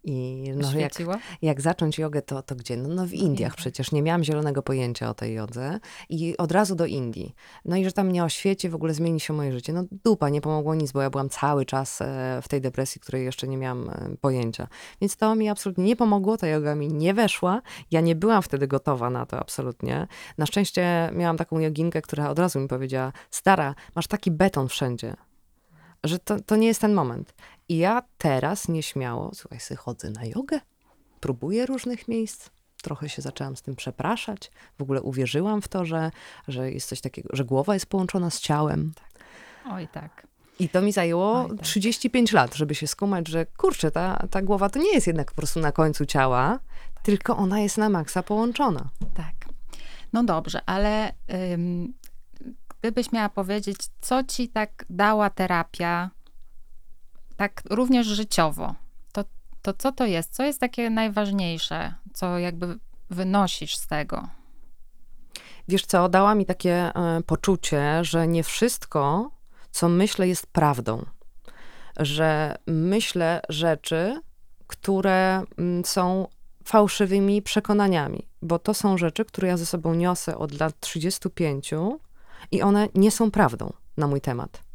[0.03, 0.93] I no, jak,
[1.41, 2.77] jak zacząć jogę, to, to gdzie?
[2.77, 3.91] No, no w Indiach przecież.
[3.91, 5.79] Nie miałam zielonego pojęcia o tej jodze.
[6.09, 7.35] I od razu do Indii.
[7.65, 9.73] No i że tam mnie oświeci, w ogóle zmieni się moje życie.
[9.73, 13.25] No dupa, nie pomogło nic, bo ja byłam cały czas e, w tej depresji, której
[13.25, 14.67] jeszcze nie miałam e, pojęcia.
[15.01, 17.61] Więc to mi absolutnie nie pomogło, ta joga mi nie weszła.
[17.91, 20.07] Ja nie byłam wtedy gotowa na to absolutnie.
[20.37, 25.15] Na szczęście miałam taką joginkę, która od razu mi powiedziała, stara, masz taki beton wszędzie,
[26.03, 27.33] że to, to nie jest ten moment.
[27.71, 30.59] I ja teraz nieśmiało, słuchaj, sobie chodzę na jogę,
[31.19, 32.49] próbuję różnych miejsc.
[32.83, 34.51] Trochę się zaczęłam z tym przepraszać.
[34.79, 36.11] W ogóle uwierzyłam w to, że,
[36.47, 38.93] że jest coś takiego, że głowa jest połączona z ciałem.
[39.69, 40.27] Oj, tak.
[40.59, 41.65] I to mi zajęło Oj, tak.
[41.65, 45.35] 35 lat, żeby się skumać, że kurczę, ta, ta głowa to nie jest jednak po
[45.35, 46.59] prostu na końcu ciała,
[47.03, 48.89] tylko ona jest na maksa połączona.
[49.13, 49.35] Tak.
[50.13, 51.13] No dobrze, ale
[51.53, 51.93] ym,
[52.81, 56.09] gdybyś miała powiedzieć, co ci tak dała terapia,
[57.41, 58.75] tak również życiowo,
[59.11, 59.23] to,
[59.61, 60.33] to co to jest?
[60.35, 64.27] Co jest takie najważniejsze, co jakby wynosisz z tego?
[65.67, 69.31] Wiesz co, dała mi takie e, poczucie, że nie wszystko,
[69.71, 71.05] co myślę, jest prawdą.
[71.99, 74.21] Że myślę rzeczy,
[74.67, 76.27] które mm, są
[76.63, 81.71] fałszywymi przekonaniami, bo to są rzeczy, które ja ze sobą niosę od lat 35
[82.51, 84.70] i one nie są prawdą na mój temat.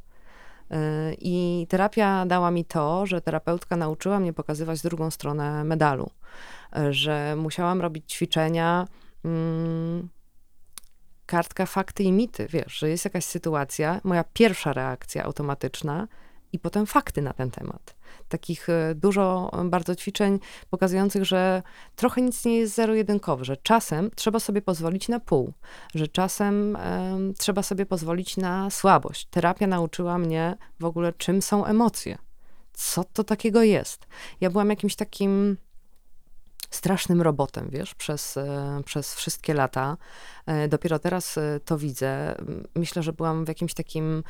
[0.71, 0.77] Yy,
[1.19, 6.11] I terapia dała mi to, że terapeutka nauczyła mnie pokazywać drugą stronę medalu,
[6.77, 8.87] Yy, że musiałam robić ćwiczenia.
[9.25, 10.09] mm,
[11.27, 16.09] kartka fakty i mity, wiesz, że jest jakaś sytuacja, moja pierwsza reakcja automatyczna
[16.57, 17.97] i potem fakty na ten temat.
[18.29, 20.39] Takich e, dużo e, bardzo ćwiczeń
[20.71, 21.63] pokazujących, że
[21.97, 25.53] trochę nic nie jest zero-jedynkowe, że czasem trzeba sobie pozwolić na pół,
[25.95, 29.27] że czasem em, trzeba sobie pozwolić na słabość.
[29.31, 32.19] Terapia nauczyła mnie w ogóle, czym są emocje.
[32.73, 34.07] Co to takiego jest?
[34.41, 35.57] Ja byłam jakimś takim
[36.71, 39.97] strasznym robotem, wiesz, przez, e, przez wszystkie lata.
[40.69, 42.37] Dopiero teraz to widzę.
[42.75, 44.23] Myślę, że byłam w jakimś takim,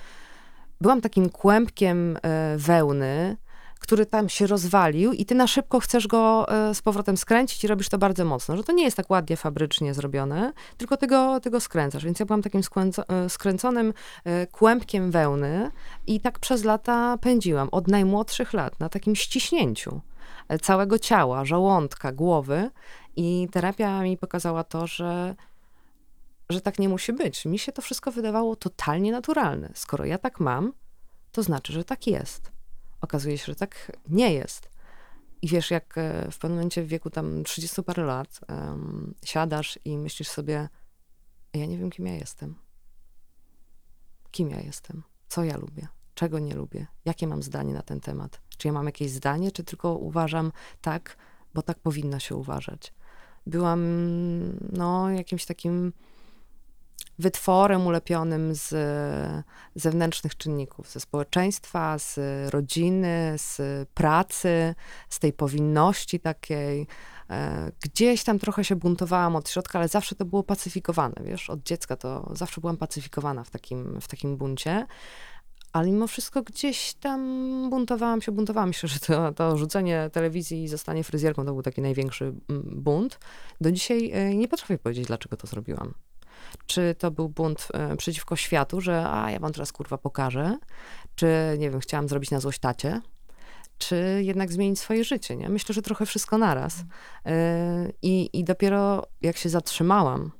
[0.81, 3.37] byłam takim kłębkiem e, wełny,
[3.81, 7.67] który tam się rozwalił i ty na szybko chcesz go e, z powrotem skręcić i
[7.67, 11.61] robisz to bardzo mocno, że to nie jest tak ładnie fabrycznie zrobione, tylko tego, tego
[11.61, 12.05] skręcasz.
[12.05, 12.61] Więc ja byłam takim
[13.09, 13.95] e, skręconym
[14.53, 15.71] kłębkiem wełny
[16.07, 20.01] i tak przez lata pędziłam, od najmłodszych lat, na takim ściśnięciu
[20.63, 22.71] całego ciała, żołądka, głowy
[23.17, 25.35] i terapia mi pokazała to, że
[26.51, 27.45] że tak nie musi być.
[27.45, 29.71] Mi się to wszystko wydawało totalnie naturalne.
[29.75, 30.73] Skoro ja tak mam,
[31.33, 32.53] to znaczy, że tak jest.
[33.01, 34.71] Okazuje się, że tak nie jest.
[35.43, 39.79] I wiesz, jak e, w pewnym momencie w wieku tam 30 parę lat em, siadasz
[39.85, 40.69] i myślisz sobie,
[41.55, 42.55] ja nie wiem, kim ja jestem.
[44.31, 45.03] Kim ja jestem?
[45.29, 45.89] Co ja lubię?
[46.15, 46.87] Czego nie lubię?
[47.05, 48.41] Jakie mam zdanie na ten temat?
[48.59, 51.17] Czy ja mam jakieś zdanie, czy tylko uważam tak,
[51.55, 52.95] bo tak powinno się uważać?
[53.47, 53.83] Byłam,
[54.73, 55.93] no, jakimś takim
[57.19, 58.75] wytworem ulepionym z
[59.75, 62.19] zewnętrznych czynników, ze społeczeństwa, z
[62.55, 64.75] rodziny, z pracy,
[65.09, 66.87] z tej powinności takiej.
[67.31, 71.63] E, Gdzieś tam trochę się buntowałam od środka, ale zawsze to było pacyfikowane, wiesz, od
[71.63, 74.87] dziecka to zawsze byłam pacyfikowana w takim, w takim buncie.
[75.73, 77.21] Ale mimo wszystko gdzieś tam
[77.71, 78.69] buntowałam się, buntowałam.
[78.69, 83.19] Myślę, że to, to rzucenie telewizji i zostanie fryzjerką to był taki największy mm, bunt.
[83.61, 85.95] Do dzisiaj e, nie potrafię powiedzieć, dlaczego to zrobiłam
[86.67, 90.59] czy to był bunt e, przeciwko światu, że a ja wam teraz kurwa pokażę,
[91.15, 93.01] czy nie wiem, chciałam zrobić na złość tacie,
[93.79, 95.49] czy jednak zmienić swoje życie, nie?
[95.49, 96.85] Myślę, że trochę wszystko naraz.
[97.27, 100.31] E, I, I dopiero jak się zatrzymałam,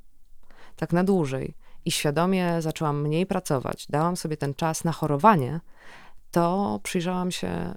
[0.77, 5.61] tak na dłużej i świadomie zaczęłam mniej pracować, dałam sobie ten czas na chorowanie,
[6.37, 7.75] to przyjrzałam się e,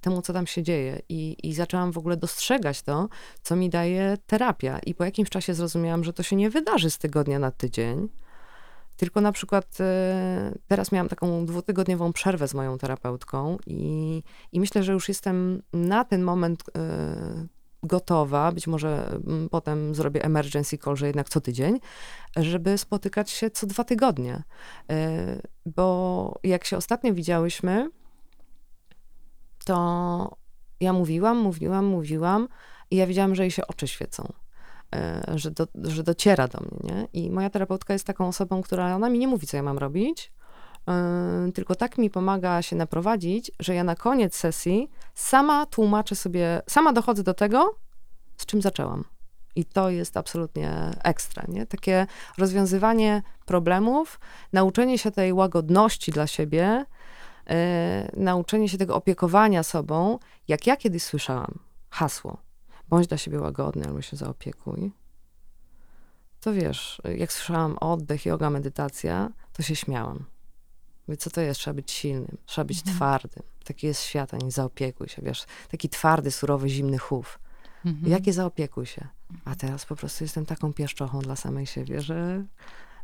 [0.00, 3.08] temu, co tam się dzieje i, i zaczęłam w ogóle dostrzegać to,
[3.42, 4.78] co mi daje terapia.
[4.78, 8.08] I po jakimś czasie zrozumiałam, że to się nie wydarzy z tygodnia na tydzień,
[8.96, 14.82] tylko na przykład e, teraz miałam taką dwutygodniową przerwę z moją terapeutką i, i myślę,
[14.82, 17.46] że już jestem na ten moment e,
[17.86, 21.80] gotowa, być może mm, potem zrobię emergency call, że jednak co tydzień,
[22.36, 24.42] żeby spotykać się co dwa tygodnie.
[24.90, 27.90] E, Bo jak się ostatnio widziałyśmy,
[29.64, 30.36] to
[30.80, 32.48] ja mówiłam, mówiłam, mówiłam
[32.90, 34.32] i ja widziałam, że jej się oczy świecą.
[34.94, 37.08] e, Że, do, że dociera do mnie, nie?
[37.12, 40.32] I moja terapeutka jest taką osobą, która, ona mi nie mówi, co ja mam robić,
[41.54, 46.92] tylko tak mi pomaga się naprowadzić, że ja na koniec sesji sama tłumaczę sobie, sama
[46.92, 47.74] dochodzę do tego,
[48.36, 49.04] z czym zaczęłam.
[49.56, 51.66] I to jest absolutnie ekstra, nie?
[51.66, 52.06] Takie
[52.38, 54.20] rozwiązywanie problemów,
[54.52, 56.84] nauczenie się tej łagodności dla siebie,
[57.50, 60.18] e, nauczenie się tego opiekowania sobą,
[60.48, 61.58] jak ja kiedyś słyszałam,
[61.90, 62.36] hasło,
[62.88, 64.92] bądź dla siebie łagodny albo się zaopiekuj,
[66.40, 70.24] to wiesz, jak słyszałam oddech, yoga, medytacja, to się śmiałam.
[71.08, 71.60] Mówię, co to jest?
[71.60, 72.96] Trzeba być silnym, trzeba być mhm.
[72.96, 73.42] twardym.
[73.64, 75.44] Taki jest świat, a nie zaopiekuj się, wiesz.
[75.70, 77.38] Taki twardy, surowy, zimny chów.
[77.84, 78.12] Mhm.
[78.12, 79.06] Jakie zaopiekuj się?
[79.44, 82.44] A teraz po prostu jestem taką pieszczochą dla samej siebie, że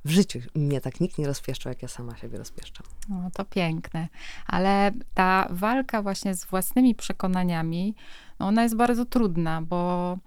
[0.04, 2.86] w życiu mnie tak nikt nie rozpieszczał, jak ja sama siebie rozpieszczam.
[3.08, 4.08] No to piękne.
[4.46, 7.94] Ale ta walka właśnie z własnymi przekonaniami,
[8.40, 10.18] no ona jest bardzo trudna, bo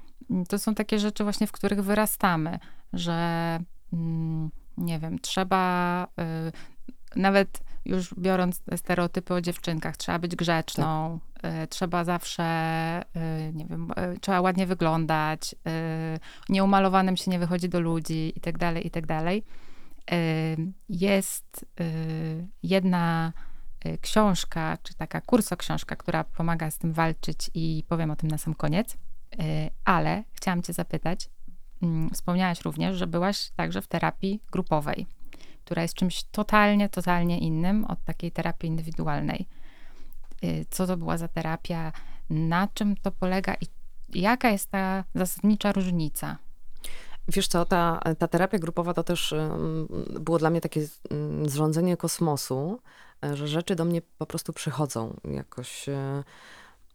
[0.47, 2.59] to są takie rzeczy właśnie, w których wyrastamy,
[2.93, 3.59] że
[3.93, 6.03] mm, nie wiem, trzeba
[6.47, 6.51] y,
[7.15, 11.69] nawet już biorąc stereotypy o dziewczynkach, trzeba być grzeczną, tak.
[11.69, 12.43] trzeba zawsze,
[13.49, 15.55] y, nie wiem, y, trzeba ładnie wyglądać,
[16.49, 19.43] nieumalowanym się nie wychodzi do ludzi i tak dalej, i tak dalej.
[20.89, 21.65] Jest
[22.63, 23.33] jedna
[24.01, 28.37] książka, czy taka kurso książka, która pomaga z tym walczyć i powiem o tym na
[28.37, 28.97] sam koniec.
[29.85, 31.29] Ale chciałam cię zapytać,
[31.81, 35.07] mm, wspomniałaś również, że byłaś także w terapii grupowej
[35.65, 39.47] która jest czymś totalnie, totalnie innym od takiej terapii indywidualnej.
[40.43, 41.91] Y, co to była za terapia,
[42.29, 43.67] na czym to polega i
[44.21, 46.37] jaka jest ta zasadnicza różnica?
[47.27, 49.35] Wiesz co, ta, ta terapia grupowa to też
[50.19, 50.87] było dla mnie takie
[51.45, 52.79] zrządzenie kosmosu,
[53.33, 56.23] że rzeczy do mnie po prostu przychodzą jakoś e,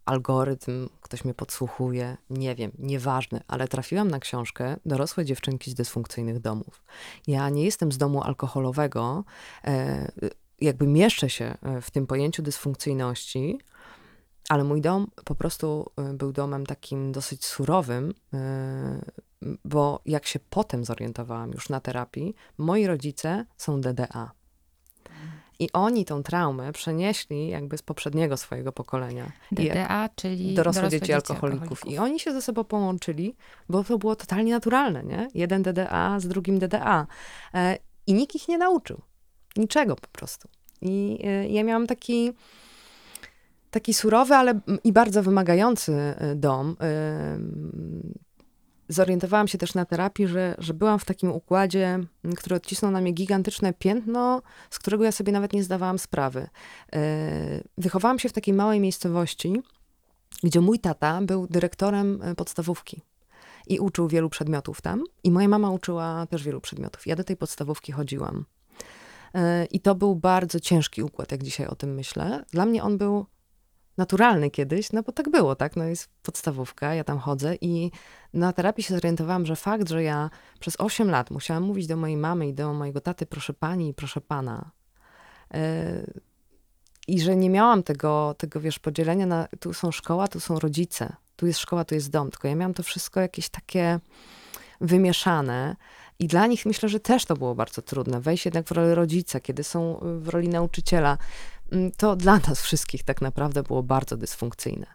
[0.04, 6.40] algorytm, ktoś mnie podsłuchuje, nie wiem, nieważne, ale trafiłam na książkę Dorosłe dziewczynki z dysfunkcyjnych
[6.40, 6.82] domów.
[7.26, 9.24] Ja nie jestem z domu alkoholowego,
[9.64, 10.12] e,
[10.60, 13.58] jakby mieszczę się e, w tym pojęciu dysfunkcyjności,
[14.48, 18.14] ale mój dom po prostu e, był domem takim dosyć surowym,
[19.64, 24.39] bo jak się potem zorientowałam już na terapii, moi rodzice są DDA.
[25.60, 29.32] I oni tą traumę przenieśli jakby z poprzedniego swojego pokolenia.
[29.52, 31.62] DDA, czyli dorosłe, dorosłe dzieci, alkoholików.
[31.62, 31.92] alkoholików.
[31.92, 33.36] I oni się ze sobą połączyli,
[33.68, 35.28] bo to było totalnie naturalne, nie?
[35.34, 37.06] Jeden DDA z drugim DDA.
[37.54, 39.00] E, I nikt ich nie nauczył.
[39.56, 40.48] Niczego po prostu.
[40.80, 42.32] I e, ja miałam taki
[43.70, 46.76] taki surowy, ale i bardzo wymagający e, dom
[48.90, 51.98] zorientowałam się też na terapii, że, że byłam w takim układzie,
[52.36, 56.48] który odcisnął na mnie gigantyczne piętno, z którego ja sobie nawet nie zdawałam sprawy.
[56.92, 59.62] E, wychowałam się w takiej małej miejscowości,
[60.42, 63.02] gdzie mój tata był dyrektorem e, podstawówki
[63.66, 65.04] i uczył wielu przedmiotów tam.
[65.24, 67.06] I moja mama uczyła też wielu przedmiotów.
[67.06, 68.44] Ja do tej podstawówki chodziłam.
[69.34, 72.44] E, I to był bardzo ciężki układ, jak dzisiaj o tym myślę.
[72.52, 73.26] Dla mnie on był
[74.00, 75.76] naturalny kiedyś, no bo tak było, tak?
[75.76, 77.90] No jest podstawówka, ja tam chodzę i
[78.34, 82.16] na terapii się zorientowałam, że fakt, że ja przez 8 lat musiałam mówić do mojej
[82.16, 84.70] mamy i do mojego taty proszę pani i proszę pana
[85.54, 85.60] yy,
[87.08, 91.16] i że nie miałam tego, tego, wiesz, podzielenia na tu są szkoła, tu są rodzice,
[91.36, 94.00] tu jest szkoła, tu jest dom, tylko ja miałam to wszystko jakieś takie
[94.80, 95.76] wymieszane
[96.20, 99.40] i dla nich myślę, że też to było bardzo trudne, wejść jednak w rolę rodzica,
[99.40, 101.18] kiedy są w roli nauczyciela.
[101.72, 104.86] Mm, to dla nas wszystkich tak naprawdę było bardzo dysfunkcyjne.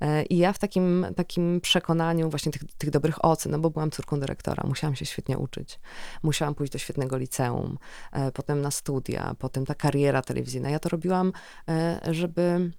[0.00, 3.90] E, I ja w takim, takim przekonaniu właśnie tych, tych dobrych ocen, no bo byłam
[3.90, 5.80] córką dyrektora, musiałam się świetnie uczyć.
[6.22, 7.78] Musiałam pójść do świetnego liceum,
[8.12, 10.70] e, potem na studia, potem ta kariera telewizyjna.
[10.70, 11.32] Ja to robiłam,
[11.68, 12.72] e, żeby,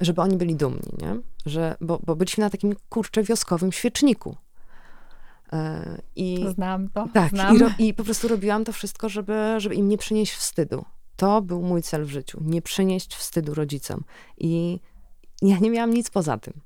[0.00, 1.16] żeby oni byli dumni, nie?
[1.46, 4.36] Że, bo, bo byliśmy na takim, kurczę, wioskowym świeczniku.
[6.16, 7.08] I, Znam to.
[7.14, 7.56] Tak, Znam.
[7.56, 10.84] I, ro, i po prostu robiłam to wszystko, żeby, żeby im nie przynieść wstydu.
[11.16, 12.40] To był mój cel w życiu.
[12.44, 14.04] Nie przynieść wstydu rodzicom.
[14.38, 14.80] I
[15.42, 16.60] ja nie miałam nic poza tym.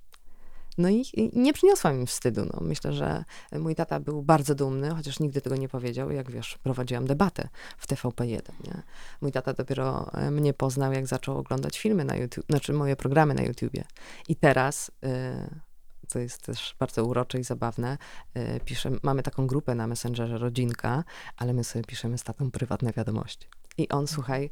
[0.79, 2.45] No i, i nie przyniosłam im wstydu.
[2.45, 2.61] No.
[2.61, 6.11] Myślę, że mój tata był bardzo dumny, chociaż nigdy tego nie powiedział.
[6.11, 8.42] Jak wiesz, prowadziłam debatę w TVP1.
[8.64, 8.83] Nie?
[9.21, 13.35] Mój tata dopiero e, mnie poznał, jak zaczął oglądać filmy na YouTube, znaczy moje programy
[13.35, 13.85] na YouTubie.
[14.29, 14.90] I teraz...
[15.05, 15.72] Y
[16.12, 17.98] to jest też bardzo urocze i zabawne.
[18.37, 21.05] Y, pisze, mamy taką grupę na Messengerze Rodzinka,
[21.37, 23.48] ale my sobie piszemy z tatą prywatne wiadomości.
[23.79, 24.51] I on, słuchaj,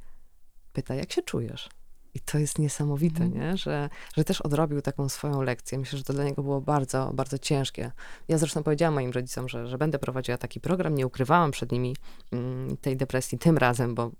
[0.72, 1.68] pyta, jak się czujesz?
[2.14, 3.38] I to jest niesamowite, mm.
[3.38, 3.56] nie?
[3.56, 5.78] Że, że też odrobił taką swoją lekcję.
[5.78, 7.92] Myślę, że to dla niego było bardzo, bardzo ciężkie.
[8.28, 10.94] Ja zresztą powiedziałam moim rodzicom, że, że będę prowadziła taki program.
[10.94, 11.96] Nie ukrywałam przed nimi
[12.32, 14.10] mm, tej depresji tym razem, bo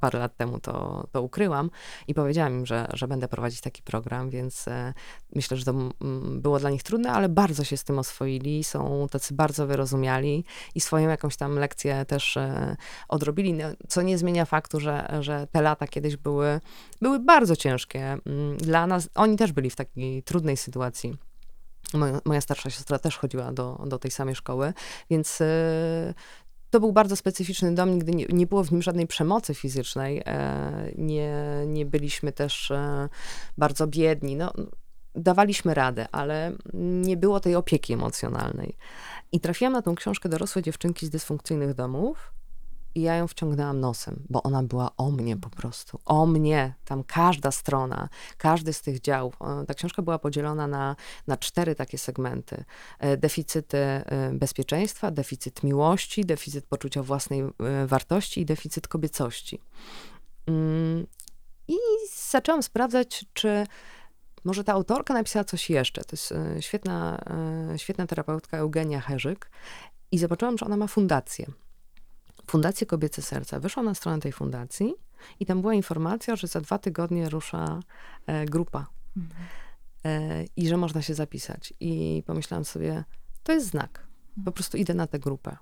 [0.00, 1.70] parę lat temu to, to ukryłam
[2.08, 4.94] i powiedziałam im, że, że będę prowadzić taki program, więc e,
[5.34, 5.92] myślę, że to m,
[6.40, 8.64] było dla nich trudne, ale bardzo się z tym oswoili.
[8.64, 10.44] Są tacy bardzo wyrozumiali
[10.74, 12.76] i swoją jakąś tam lekcję też e,
[13.08, 16.60] odrobili, no, co nie zmienia faktu, że, że te lata kiedyś były,
[17.00, 19.08] były bardzo bardzo ciężkie mm, dla nas.
[19.14, 21.16] Oni też byli w takiej trudnej sytuacji.
[21.94, 24.72] Moja, moja starsza siostra też chodziła do, do tej samej szkoły,
[25.10, 26.14] więc e,
[26.70, 30.22] to był bardzo specyficzny dom, nigdy nie, nie, było w nim żadnej przemocy fizycznej.
[30.26, 31.34] E, nie,
[31.66, 33.08] nie byliśmy też e,
[33.58, 34.36] bardzo biedni.
[34.36, 34.52] No,
[35.14, 38.76] dawaliśmy radę, ale nie było tej opieki emocjonalnej.
[39.32, 42.37] I trafiłam na tą książkę Dorosłe dziewczynki z dysfunkcyjnych domów
[42.94, 46.00] i ja ją wciągnęłam nosem, bo ona była o mnie po prostu.
[46.04, 46.74] O mnie.
[46.84, 48.08] Tam każda strona,
[48.38, 49.38] każdy z tych działów.
[49.66, 52.64] Ta książka była podzielona na, na cztery takie segmenty.
[52.98, 59.60] E, deficyty e, bezpieczeństwa, deficyt miłości, deficyt poczucia własnej e, wartości i deficyt kobiecości.
[60.46, 61.06] Mm,
[61.68, 61.76] I
[62.30, 63.66] zaczęłam sprawdzać, czy
[64.44, 66.04] może ta autorka napisała coś jeszcze.
[66.04, 67.24] To jest świetna,
[67.76, 69.50] świetna terapeutka Eugenia Herzyk.
[70.12, 71.46] I zobaczyłam, że ona ma fundację.
[72.48, 73.60] Fundację Kobiece Serca.
[73.60, 74.94] Wyszłam na stronę tej fundacji
[75.40, 77.80] i tam była informacja, że za dwa tygodnie rusza
[78.26, 78.86] e, grupa
[79.16, 79.46] mhm.
[80.04, 81.74] e, i że można się zapisać.
[81.80, 83.04] I pomyślałam sobie,
[83.42, 84.06] to jest znak.
[84.44, 85.56] Po prostu idę na tę grupę.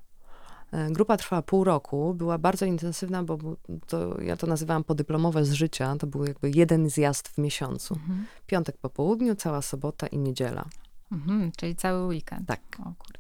[0.73, 3.39] E, grupa trwała pół roku, była bardzo intensywna, bo
[3.87, 5.97] to, ja to nazywałam podyplomowe z życia.
[5.97, 7.95] To był jakby jeden zjazd w miesiącu.
[7.95, 8.27] Mhm.
[8.47, 10.65] Piątek po południu, cała sobota i niedziela.
[11.13, 12.49] Mhm, czyli cały weekend.
[12.49, 12.61] Tak.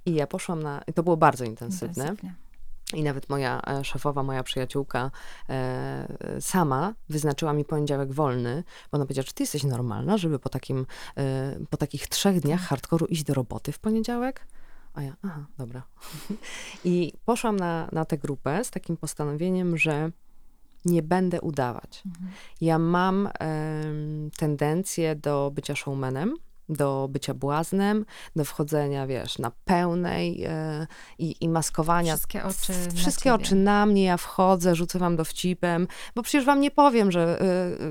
[0.06, 0.82] I ja poszłam na.
[0.94, 2.04] To było bardzo intensywne.
[2.04, 2.45] Intensywnie.
[2.94, 5.10] I nawet moja e, szefowa, moja przyjaciółka
[5.48, 10.48] e, sama wyznaczyła mi poniedziałek wolny, bo ona powiedziała, czy ty jesteś normalna, żeby po,
[10.48, 12.68] takim, e, po takich trzech dniach tak.
[12.68, 14.46] hardkoru iść do roboty w poniedziałek?
[14.94, 15.82] A ja, aha, dobra.
[16.84, 20.10] I poszłam na, na tę grupę z takim postanowieniem, że
[20.84, 22.02] nie będę udawać.
[22.06, 22.30] Mhm.
[22.60, 23.28] Ja mam
[24.36, 26.36] tendencję do bycia showmanem
[26.68, 28.04] do bycia błaznem,
[28.36, 30.86] do wchodzenia, wiesz, na pełnej e,
[31.18, 32.16] i, i maskowania.
[32.16, 36.70] Wszystkie oczy Wszystkie oczy na mnie, ja wchodzę, rzucę wam dowcipem, bo przecież wam nie
[36.70, 37.42] powiem, że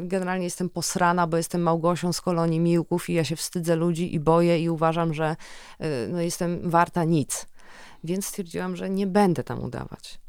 [0.04, 4.16] y, generalnie jestem posrana, bo jestem Małgosią z kolonii Miłków i ja się wstydzę ludzi
[4.16, 5.36] i boję i uważam, że
[5.82, 7.46] y, no, jestem warta nic.
[8.04, 10.20] Więc stwierdziłam, że nie będę tam udawać.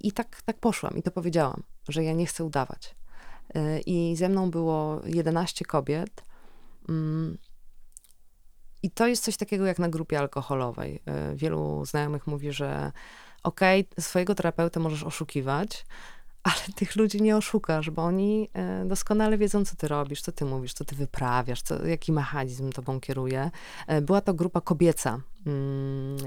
[0.00, 2.94] I tak, tak poszłam i to powiedziałam, że ja nie chcę udawać.
[3.86, 6.22] I ze mną było 11 kobiet.
[8.82, 11.02] I to jest coś takiego jak na grupie alkoholowej.
[11.06, 12.92] E, wielu znajomych mówi, że
[13.42, 15.86] okej, okay, swojego terapeutę możesz oszukiwać,
[16.42, 20.44] ale tych ludzi nie oszukasz, bo oni e, doskonale wiedzą, co ty robisz, co ty
[20.44, 23.50] mówisz, co ty wyprawiasz, co, jaki mechanizm tobą kieruje.
[23.86, 25.20] E, była to grupa kobieca,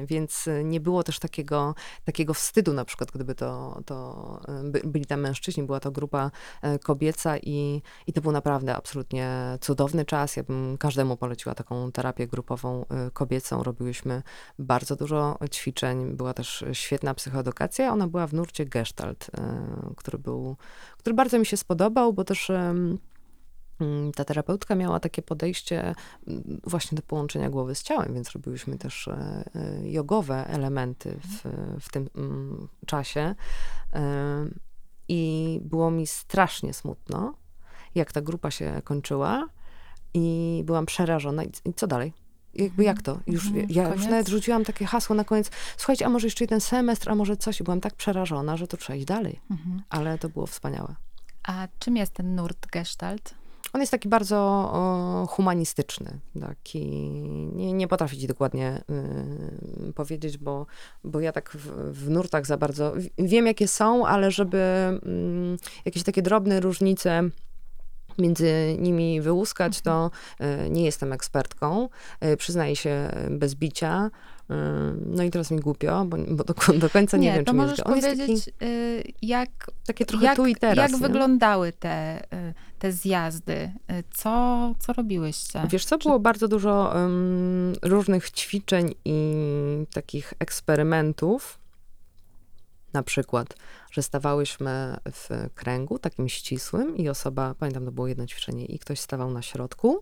[0.05, 5.19] więc nie było też takiego, takiego wstydu, na przykład, gdyby to, to e, byli tam
[5.21, 6.31] mężczyźni, była to grupa
[6.83, 10.35] kobieca i, i to był naprawdę absolutnie cudowny czas.
[10.35, 13.63] Ja bym każdemu poleciła taką terapię grupową kobiecą.
[13.63, 14.23] Robiłyśmy
[14.59, 17.93] bardzo dużo ćwiczeń, była też świetna psychoedukacja.
[17.93, 19.31] Ona była w nurcie gestalt,
[19.97, 20.57] który był,
[20.97, 22.97] który bardzo mi się spodobał, bo też mm,
[24.15, 25.95] ta terapeutka miała takie podejście
[26.27, 31.49] mm, właśnie do połączenia głowy z ciałem, więc robiłyśmy też e, e, jogowe elementy w,
[31.81, 33.35] w tym mm, czasie.
[33.93, 34.05] E,
[35.07, 37.33] I było mi strasznie smutno,
[37.95, 39.47] jak ta grupa się kończyła
[40.13, 41.43] i byłam przerażona.
[41.43, 42.13] I co dalej?
[42.53, 43.19] jakby jak to?
[43.27, 46.61] Już, mhm, ja już nawet rzuciłam takie hasło na koniec, słuchajcie, a może jeszcze jeden
[46.61, 47.59] semestr, a może coś.
[47.59, 49.41] I byłam tak przerażona, że to trzeba iść dalej.
[49.51, 49.81] Mhm.
[49.89, 50.95] Ale to było wspaniałe.
[51.43, 53.33] A czym jest ten nurt gestalt?
[53.77, 56.19] On jest taki bardzo o, humanistyczny.
[56.41, 56.85] Taki,
[57.55, 58.81] nie, nie potrafię ci dokładnie
[59.89, 60.65] y, powiedzieć, bo,
[61.03, 64.57] bo ja tak w, w, nurtach za bardzo wiem, jakie są, ale żeby
[65.57, 67.29] y, jakieś takie drobne różnice
[68.17, 71.89] między nimi wyłuskać, to e, nie jestem ekspertką.
[72.19, 74.09] E, przyznaję się bez bicia.
[75.05, 77.57] No i teraz mi głupio, bo, bo do, do, końca nie, nie wiem, to czy
[77.57, 79.49] możesz On powiedzieć, taki, jak,
[79.85, 80.91] takie trochę jak, tu i teraz.
[80.91, 81.07] Jak nie?
[81.07, 82.23] wyglądały te,
[82.79, 83.71] te zjazdy?
[84.11, 85.61] Co, co robiłyście?
[85.69, 89.33] Wiesz co, było bardzo dużo um, różnych ćwiczeń i
[89.93, 91.59] takich eksperymentów.
[92.93, 93.55] Na przykład,
[93.91, 98.99] że stawałyśmy w kręgu takim ścisłym i osoba, pamiętam, to było jedno ćwiczenie, i ktoś
[98.99, 99.99] stawał na środku,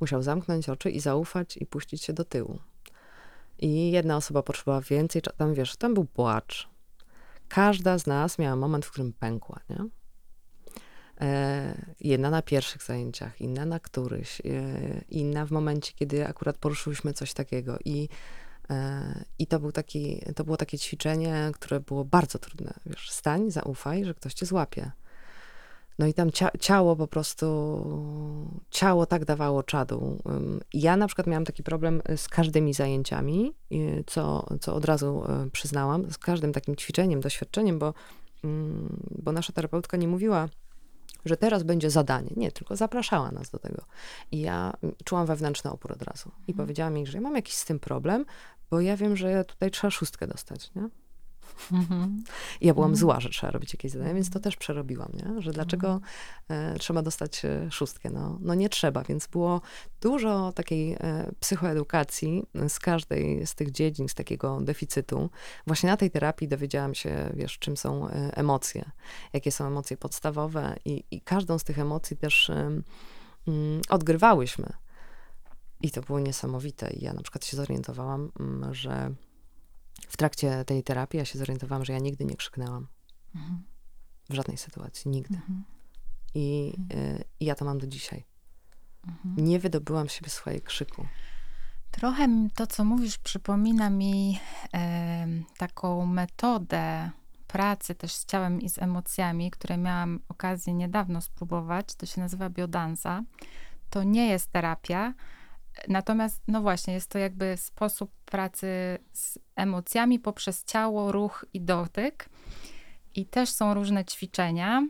[0.00, 2.58] musiał zamknąć oczy i zaufać i puścić się do tyłu.
[3.64, 6.68] I jedna osoba potrzebowała więcej, tam wiesz, tam był płacz.
[7.48, 9.78] Każda z nas miała moment, w którym pękła, nie?
[11.20, 14.44] E, jedna na pierwszych zajęciach, inna na któryś, e,
[15.08, 17.78] inna w momencie, kiedy akurat poruszyłyśmy coś takiego.
[17.84, 18.08] I
[18.70, 22.74] E, I to, był taki, to było takie ćwiczenie, które było bardzo trudne.
[22.86, 24.90] Wiesz, stań, zaufaj, że ktoś cię złapie.
[25.98, 27.46] No i tam cia ciało po prostu,
[28.70, 30.18] ciało tak dawało czadu.
[30.74, 33.54] Ja na przykład miałam taki problem z każdymi zajęciami,
[34.06, 37.94] co, co od razu e, przyznałam, z każdym takim ćwiczeniem, doświadczeniem, bo,
[39.10, 40.48] bo nasza terapeutka nie mówiła,
[41.24, 42.30] że teraz będzie zadanie.
[42.36, 43.84] Nie, tylko zapraszała nas do tego.
[44.32, 44.72] I ja
[45.04, 46.30] czułam wewnętrzny opór od razu.
[46.48, 46.66] I mhm.
[46.66, 48.24] powiedziała mi, że ja mam jakiś z tym problem,
[48.70, 50.88] bo ja wiem, że tutaj trzeba szóstkę dostać, nie?
[51.72, 52.24] Mhm.
[52.60, 53.00] Ja byłam mhm.
[53.00, 55.42] zła, że trzeba robić jakieś zadania, więc to też przerobiłam, nie?
[55.42, 55.88] że dlaczego
[56.48, 56.74] mhm.
[56.74, 58.10] e, trzeba dostać e, szóstkę.
[58.10, 59.60] No, no nie trzeba, więc było
[60.00, 65.30] dużo takiej e, psychoedukacji z każdej z tych dziedzin, z takiego deficytu.
[65.66, 68.90] Właśnie na tej terapii dowiedziałam się, wiesz, czym są emocje,
[69.32, 72.50] jakie są emocje podstawowe i, i każdą z tych emocji też
[73.48, 74.72] mm, odgrywałyśmy.
[75.80, 76.90] I to było niesamowite.
[76.90, 79.14] I ja na przykład się zorientowałam, mm, że
[80.08, 82.86] w trakcie tej terapii ja się zorientowałam, że ja nigdy nie krzyknęłam.
[83.34, 83.62] Mhm.
[84.30, 85.34] W żadnej sytuacji, nigdy.
[85.34, 85.64] Mhm.
[86.34, 87.00] I, mhm.
[87.00, 88.24] y, I ja to mam do dzisiaj.
[89.06, 89.46] Mhm.
[89.46, 91.06] Nie wydobyłam siebie swojej krzyku.
[91.90, 94.40] Trochę to, co mówisz, przypomina mi
[94.74, 95.26] e,
[95.58, 97.10] taką metodę
[97.46, 101.94] pracy też z ciałem i z emocjami, które miałam okazję niedawno spróbować.
[101.94, 103.22] To się nazywa biodanza.
[103.90, 105.14] To nie jest terapia,
[105.88, 112.28] Natomiast, no właśnie, jest to jakby sposób pracy z emocjami poprzez ciało, ruch i dotyk.
[113.14, 114.86] I też są różne ćwiczenia,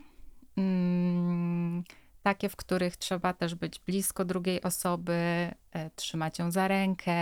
[0.56, 1.84] mm,
[2.22, 7.12] takie, w których trzeba też być blisko drugiej osoby, e, trzymać ją za rękę,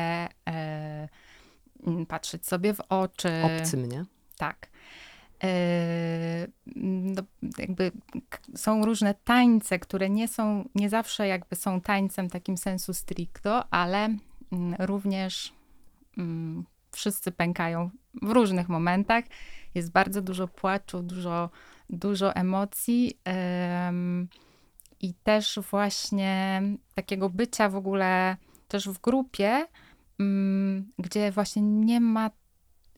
[0.48, 1.08] e,
[2.08, 3.42] patrzeć sobie w oczy.
[3.42, 4.04] Obcym, nie?
[4.36, 4.68] Tak.
[5.44, 7.22] E, no,
[7.58, 7.92] jakby
[8.56, 14.04] są różne tańce, które nie są, nie zawsze jakby są tańcem takim sensu stricto, ale
[14.52, 15.52] mm, również
[16.18, 17.90] mm, wszyscy pękają
[18.22, 19.24] w różnych momentach.
[19.74, 21.50] Jest bardzo dużo płaczu, dużo,
[21.90, 23.18] dużo emocji
[25.00, 26.62] i też właśnie
[26.94, 28.36] takiego bycia w ogóle
[28.68, 29.66] też w grupie,
[30.18, 32.30] mm, gdzie właśnie nie ma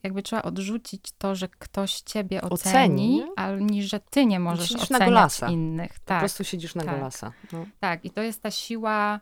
[0.05, 4.83] jakby trzeba odrzucić to, że ktoś ciebie oceni, oceni ale że ty nie możesz siedzisz
[4.83, 5.49] oceniać na golasa.
[5.49, 5.99] innych.
[5.99, 6.95] Tak, po prostu siedzisz na tak.
[6.95, 7.33] golasa.
[7.53, 7.67] No.
[7.81, 9.21] Tak, i to jest ta siła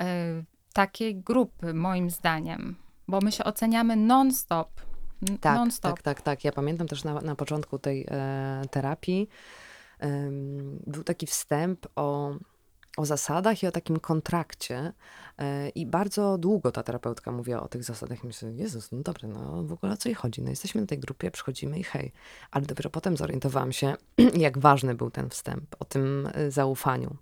[0.00, 0.02] y,
[0.72, 2.76] takiej grupy, moim zdaniem,
[3.08, 4.80] bo my się oceniamy non-stop.
[5.40, 5.92] Tak, non-stop.
[5.92, 6.44] tak, tak, tak.
[6.44, 9.28] Ja pamiętam też na, na początku tej e, terapii,
[10.86, 12.34] był taki wstęp o
[12.96, 14.92] o zasadach i o takim kontrakcie.
[15.38, 18.24] E, I bardzo długo ta terapeutka mówiła o tych zasadach.
[18.24, 20.42] I myślę, Jezus, no dobra, no w ogóle o co jej chodzi?
[20.42, 22.12] No jesteśmy na tej grupie, przychodzimy i hej.
[22.50, 23.94] Ale dopiero potem zorientowałam się,
[24.46, 27.16] jak ważny był ten wstęp, o tym e, zaufaniu.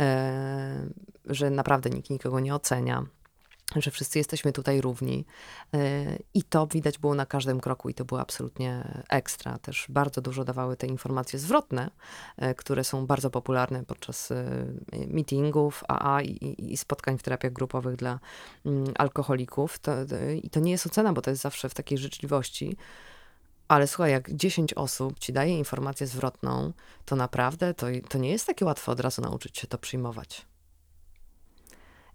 [0.00, 0.86] E,
[1.24, 3.06] że naprawdę nikt nikogo nie ocenia,
[3.74, 5.24] że wszyscy jesteśmy tutaj równi.
[5.74, 6.04] E,
[6.34, 9.58] I to widać było na każdym kroku, i to było absolutnie ekstra.
[9.58, 11.90] Też bardzo dużo dawały te informacje zwrotne,
[12.36, 14.66] e, które są bardzo popularne podczas e,
[15.08, 18.18] meetingów AA i, spotkań w terapiach grupowych dla
[18.66, 19.78] mm, alkoholików.
[20.42, 22.76] I to nie jest ocena, bo to jest zawsze w takiej życzliwości.
[23.68, 26.72] Ale słuchaj, jak 10 osób ci daje informację zwrotną,
[27.04, 30.46] to naprawdę to, to nie jest takie łatwe od razu nauczyć się to przyjmować.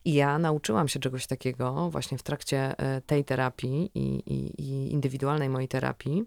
[0.05, 4.91] I ja nauczyłam się czegoś takiego właśnie w trakcie e, tej terapii i, i, i
[4.91, 6.23] indywidualnej mojej terapii,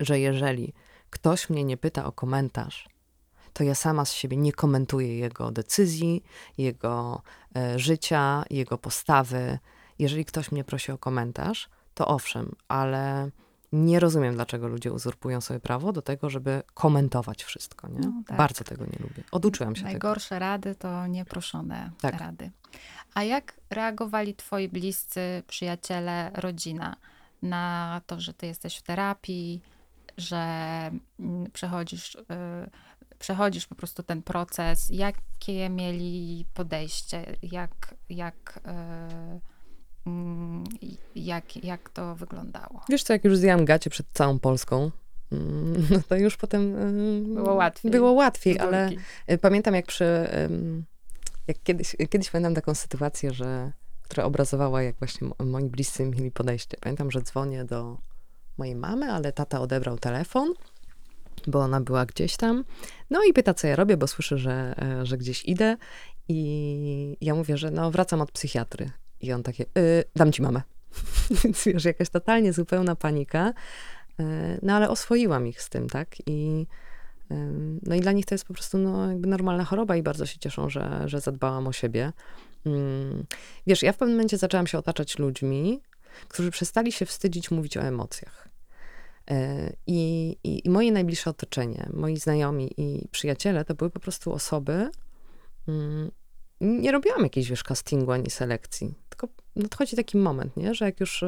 [0.00, 0.72] że jeżeli
[1.10, 2.88] ktoś mnie nie pyta o komentarz,
[3.52, 6.22] to ja sama z siebie nie komentuję jego decyzji,
[6.58, 7.22] jego
[7.56, 9.58] e, życia, jego postawy.
[9.98, 13.30] Jeżeli ktoś mnie prosi o komentarz, to owszem, ale
[13.74, 17.88] nie rozumiem, dlaczego ludzie uzurpują sobie prawo do tego, żeby komentować wszystko.
[17.88, 17.98] Nie?
[17.98, 18.36] No, tak.
[18.36, 19.22] Bardzo tego nie lubię.
[19.30, 20.38] Oduczyłam się Najgorsze tego.
[20.38, 22.20] rady to nieproszone tak.
[22.20, 22.50] rady.
[23.14, 26.96] A jak reagowali twoi bliscy, przyjaciele, rodzina
[27.42, 29.60] na to, że ty jesteś w terapii,
[30.16, 30.36] że
[31.20, 32.70] mm, przechodzisz, yy,
[33.18, 34.90] przechodzisz po prostu ten proces?
[34.90, 37.36] Jakie mieli podejście?
[37.42, 39.40] Jak, jak Mm,
[41.14, 42.80] jak, jak to wyglądało?
[42.88, 44.90] Wiesz co, jak już zjadłam gacie przed całą Polską,
[45.32, 46.74] mm, no to już potem
[47.34, 47.90] było łatwiej.
[47.90, 48.90] Było łatwiej, ale
[49.30, 50.28] y, pamiętam jak przy,
[51.46, 56.76] jak kiedyś, kiedyś pamiętam taką sytuację, że, która obrazowała jak właśnie moi bliscy mieli podejście.
[56.80, 57.98] Pamiętam, że dzwonię do
[58.58, 60.54] mojej mamy, ale tata odebrał telefon,
[61.46, 62.64] bo ona była gdzieś tam.
[63.10, 65.76] No i pyta, co ja robię, bo słyszę, że, e, że gdzieś idę.
[66.28, 68.90] I ja mówię, że no wracam od psychiatry.
[69.26, 70.62] I on takie, y, dam ci mamę.
[71.44, 73.52] Więc wiesz, jakaś totalnie zupełna panika.
[74.20, 74.24] Y,
[74.62, 76.16] no ale oswoiłam ich z tym, tak?
[76.26, 76.66] I,
[77.30, 77.34] y,
[77.82, 80.38] no i dla nich to jest po prostu no, jakby normalna choroba i bardzo się
[80.38, 82.12] cieszą, że, że zadbałam o siebie.
[82.66, 83.24] Mm,
[83.66, 85.80] wiesz, ja w pewnym momencie zaczęłam się otaczać ludźmi,
[86.28, 88.48] którzy przestali się wstydzić mówić o emocjach.
[89.86, 94.90] I, i, I, moje najbliższe otoczenie, moi znajomi i przyjaciele to były po prostu osoby,
[95.68, 96.10] mm,
[96.60, 98.94] nie robiłam jakiejś, wiesz, castingu ani selekcji.
[99.56, 100.74] Nadchodzi taki moment, nie?
[100.74, 101.24] że jak już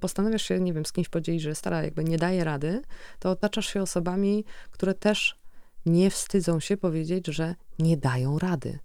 [0.00, 2.82] postanawiasz się, nie wiem, z kimś podzielić, że stara jakby nie daje rady,
[3.18, 5.40] to otaczasz się osobami, które też
[5.86, 8.78] nie wstydzą się powiedzieć, że nie dają rady.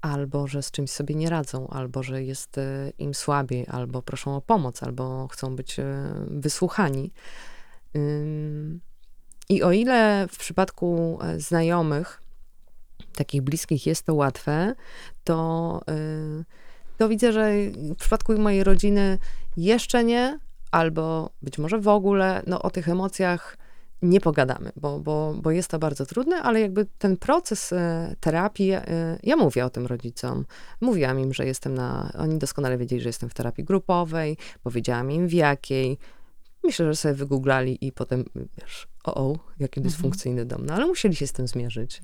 [0.00, 4.36] Albo, że z czymś sobie nie radzą, albo, że jest e, im słabiej, albo proszą
[4.36, 7.12] o pomoc, albo chcą być e, wysłuchani.
[9.48, 12.22] I o ile w przypadku e, znajomych,
[13.14, 14.74] takich bliskich jest to łatwe,
[15.24, 15.80] to,
[17.00, 19.18] to widzę, że w przypadku mojej rodziny
[19.56, 20.38] jeszcze nie,
[20.70, 23.56] albo być może w ogóle, no o tych emocjach
[24.02, 28.70] nie pogadamy, bo, bo, bo jest to bardzo trudne, ale jakby ten proces e, terapii,
[28.72, 28.82] e,
[29.22, 30.44] ja mówię o tym rodzicom.
[30.80, 35.28] Mówiłam im, że jestem na, oni doskonale wiedzieli, że jestem w terapii grupowej, powiedziałam im
[35.28, 35.98] w jakiej.
[36.64, 39.82] Myślę, że sobie wygooglali i potem, wiesz, o, o jaki mhm.
[39.82, 40.66] dysfunkcyjny dom.
[40.66, 42.02] No ale musieli się z tym zmierzyć.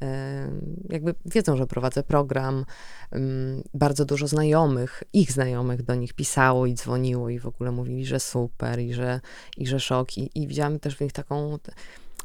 [0.00, 0.76] Mhm.
[0.90, 2.64] jakby wiedzą, że prowadzę program.
[3.74, 8.20] bardzo dużo znajomych, ich znajomych do nich pisało i dzwoniło i w ogóle mówili, że
[8.20, 9.20] super i że,
[9.56, 10.18] i że szok.
[10.18, 11.58] I, i widziałam też w nich taką,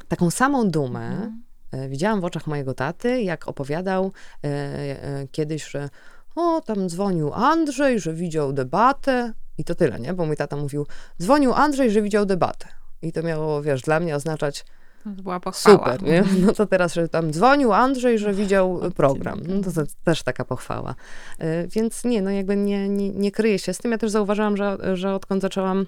[0.08, 1.06] taką samą dumę.
[1.06, 1.42] Mhm.
[1.74, 4.12] E, widziałam w oczach mojego taty, jak opowiadał
[4.44, 5.88] e, e, kiedyś, że
[6.36, 9.32] o, tam dzwonił Andrzej, że widział debatę.
[9.58, 10.14] I to tyle, nie?
[10.14, 10.86] Bo mój tata mówił,
[11.22, 12.68] dzwonił Andrzej, że widział debatę.
[13.02, 14.64] I to miało, wiesz, dla mnie oznaczać
[15.06, 15.78] była pochwała.
[15.78, 16.24] Super, nie?
[16.46, 19.40] No to teraz, że tam dzwonił Andrzej, że widział program.
[19.48, 20.94] No to, to też taka pochwała.
[21.38, 23.92] E, więc nie, no jakby nie, nie, nie kryję się z tym.
[23.92, 25.86] Ja też zauważyłam, że, że odkąd zaczęłam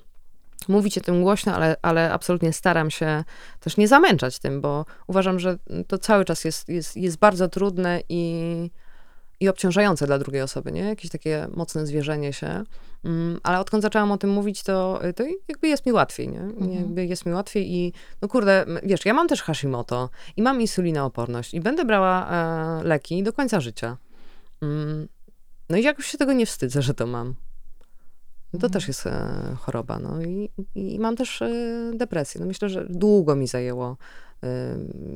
[0.68, 3.24] mówić o tym głośno, ale, ale absolutnie staram się
[3.60, 8.00] też nie zamęczać tym, bo uważam, że to cały czas jest, jest, jest bardzo trudne
[8.08, 8.70] i
[9.40, 10.80] i obciążające dla drugiej osoby, nie?
[10.80, 12.64] Jakieś takie mocne zwierzenie się.
[13.04, 16.40] Mm, ale odkąd zaczęłam o tym mówić, to, to jakby jest mi łatwiej, nie?
[16.40, 16.72] Mhm.
[16.72, 21.54] Jakby jest mi łatwiej i no kurde, wiesz, ja mam też Hashimoto i mam insulinooporność
[21.54, 23.96] i będę brała e, leki do końca życia.
[24.62, 25.08] Mm,
[25.70, 27.34] no i jakoś się tego nie wstydzę, że to mam.
[28.52, 28.72] No to mhm.
[28.72, 31.50] też jest e, choroba, no i, i mam też e,
[31.94, 32.40] depresję.
[32.40, 33.96] No myślę, że długo mi zajęło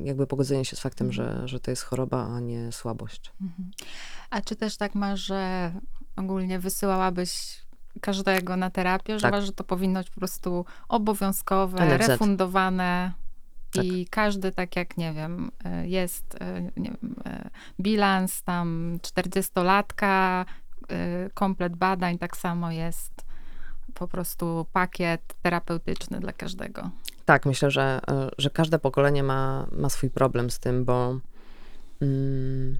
[0.03, 1.39] jakby pogodzenie się z faktem, mhm.
[1.39, 3.31] że, że to jest choroba, a nie słabość.
[3.41, 3.71] Mhm.
[4.29, 5.71] A czy też tak masz, że
[6.15, 7.61] ogólnie wysyłałabyś
[8.01, 9.31] każdego na terapię, że tak.
[9.31, 12.07] uważasz, że to powinno być po prostu obowiązkowe, NFZ.
[12.07, 13.13] refundowane
[13.71, 13.85] tak.
[13.85, 17.49] i każdy tak jak, nie wiem, e, jest e, nie wiem, e,
[17.79, 20.45] bilans tam 40-latka,
[21.33, 23.25] komplet badań, tak samo jest
[23.93, 26.89] po prostu pakiet terapeutyczny dla każdego.
[27.31, 31.19] Tak, myślę, że, e, że każde pokolenie ma, ma swój problem z tym, bo
[32.01, 32.77] mm,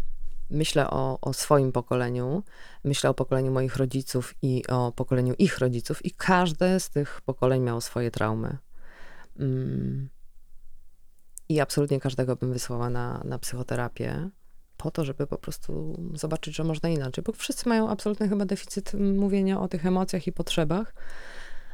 [0.50, 2.44] myślę o, o swoim pokoleniu,
[2.84, 7.62] myślę o pokoleniu moich rodziców i o pokoleniu ich rodziców, i każde z tych pokoleń
[7.62, 8.58] miało swoje traumy.
[9.40, 10.10] Mm,
[11.50, 14.30] I absolutnie każdego bym wysłała na, na psychoterapię
[14.78, 18.94] po to, żeby po prostu zobaczyć, że można inaczej, bo wszyscy mają absolutny chyba deficyt
[18.94, 20.94] mówienia o tych emocjach i potrzebach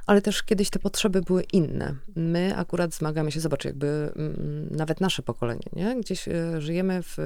[0.08, 1.96] ale też kiedyś te potrzeby były inne.
[2.16, 5.96] My akurat zmagamy się, zobacz, jakby mm, nawet nasze pokolenie, nie?
[6.00, 7.18] Gdzieś e, żyjemy w,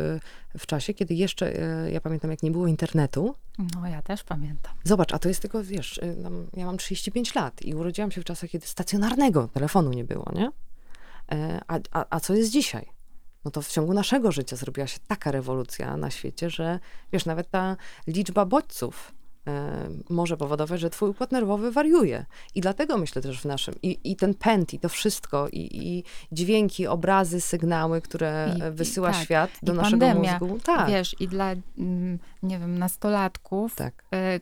[0.57, 3.35] w czasie, kiedy jeszcze, e, ja pamiętam, jak nie było internetu.
[3.75, 4.73] No, ja też pamiętam.
[4.83, 6.15] Zobacz, a to jest tylko, wiesz, e,
[6.53, 10.51] ja mam 35 lat i urodziłam się w czasach, kiedy stacjonarnego telefonu nie było, nie?
[11.67, 12.85] A, a, a co jest dzisiaj?
[13.45, 16.79] no to w ciągu naszego życia zrobiła się taka rewolucja na świecie, że
[17.13, 17.77] wiesz, nawet ta
[18.07, 19.13] liczba bodźców
[20.09, 22.25] może powodować, że twój układ nerwowy wariuje.
[22.55, 26.03] I dlatego myślę też w naszym, i, i ten pęd, i to wszystko, i, i
[26.31, 29.23] dźwięki, obrazy, sygnały, które I, wysyła tak.
[29.23, 30.59] świat do naszego pandemia, mózgu.
[30.59, 30.89] Tak.
[30.89, 34.03] Wiesz, i dla, mm, nie wiem, nastolatków, tak.
[34.13, 34.39] E,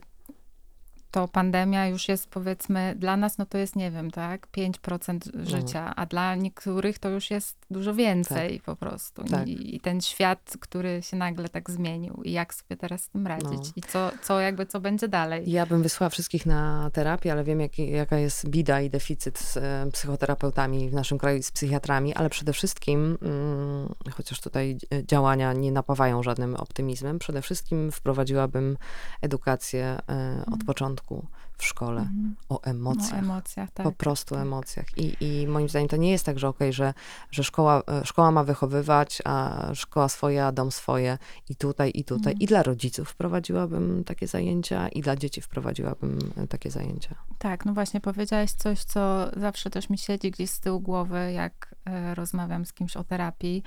[1.10, 5.50] to pandemia już jest powiedzmy, dla nas no to jest, nie wiem, tak, 5% no.
[5.50, 5.94] życia, no.
[5.96, 8.64] a dla niektórych to już jest dużo więcej tak.
[8.64, 9.24] po prostu.
[9.24, 9.48] Tak.
[9.48, 13.26] I, I, ten świat, który się nagle tak zmienił i jak sobie teraz z tym
[13.26, 13.72] radzić no.
[13.76, 15.50] i co, co jakby, co będzie dalej.
[15.50, 19.56] Ja bym wysłała wszystkich na terapię, ale wiem jak, jaka jest bida i deficyt z
[19.56, 25.72] e, psychoterapeutami w naszym kraju, z psychiatrami, ale przede wszystkim, mm, chociaż tutaj działania nie
[25.72, 28.76] napawają żadnym optymizmem, przede wszystkim wprowadziłabym
[29.22, 29.98] edukację e,
[30.40, 30.66] od mhm.
[30.66, 31.26] początku
[31.60, 32.36] w szkole, mhm.
[32.48, 33.12] o emocjach.
[33.12, 33.84] O emocjach, tak.
[33.84, 34.42] Po prostu tak.
[34.44, 34.86] emocjach.
[34.96, 36.94] I, I moim zdaniem to nie jest tak, że okej, okay, że,
[37.30, 42.04] że szkoła, e, szkoła ma wychowywać, a szkoła swoje, a dom swoje i tutaj, i
[42.04, 42.32] tutaj.
[42.32, 42.40] Mhm.
[42.40, 47.14] I dla rodziców wprowadziłabym takie zajęcia, i dla dzieci wprowadziłabym e, takie zajęcia.
[47.38, 51.74] Tak, no właśnie powiedziałaś coś, co zawsze też mi siedzi gdzieś z tyłu głowy, jak
[51.84, 53.62] e, rozmawiam z kimś o terapii,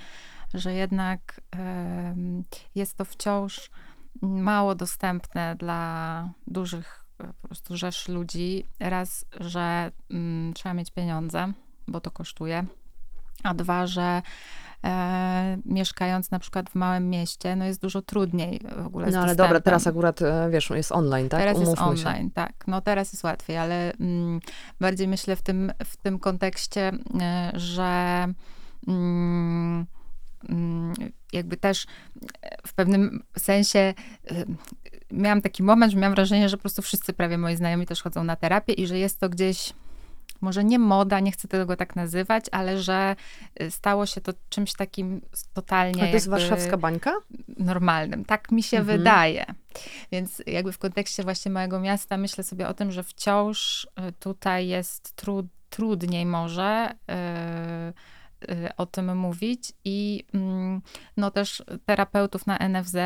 [0.54, 1.40] że jednak
[2.74, 3.70] jest to wciąż
[4.22, 8.64] mało dostępne dla dużych po prostu rzesz ludzi.
[8.80, 11.52] Raz, że mm, trzeba mieć pieniądze,
[11.88, 12.64] bo to kosztuje,
[13.42, 14.22] a dwa, że
[14.84, 19.36] e, mieszkając na przykład w małym mieście, no jest dużo trudniej w ogóle No ale
[19.36, 21.40] dobra, teraz akurat, e, wiesz, jest online, tak?
[21.40, 22.34] Teraz Umówmy jest online, się.
[22.34, 22.66] tak.
[22.66, 24.40] No teraz jest łatwiej, ale mm,
[24.80, 28.26] bardziej myślę w tym, w tym kontekście, e, że
[28.88, 29.86] mm
[31.32, 31.86] jakby też
[32.66, 33.94] w pewnym sensie e,
[35.14, 38.24] miałam taki moment, że miałam wrażenie, że po prostu wszyscy prawie moi znajomi też chodzą
[38.24, 39.72] na terapię i że jest to gdzieś
[40.40, 43.16] może nie moda, nie chcę tego tak nazywać, ale że
[43.62, 45.20] y, stało się to czymś takim
[45.54, 46.02] totalnie.
[46.02, 47.12] A to jest warszawska bańka?
[47.58, 48.24] Normalnym.
[48.24, 48.98] Tak mi się mhm.
[48.98, 49.46] wydaje.
[50.12, 54.68] Więc jakby w kontekście właśnie mojego miasta myślę sobie o tym, że wciąż y, tutaj
[54.68, 56.94] jest trud, trudniej może.
[57.08, 57.94] Yy,
[58.76, 60.82] o tym mówić i mm,
[61.16, 62.96] no też terapeutów na NFZ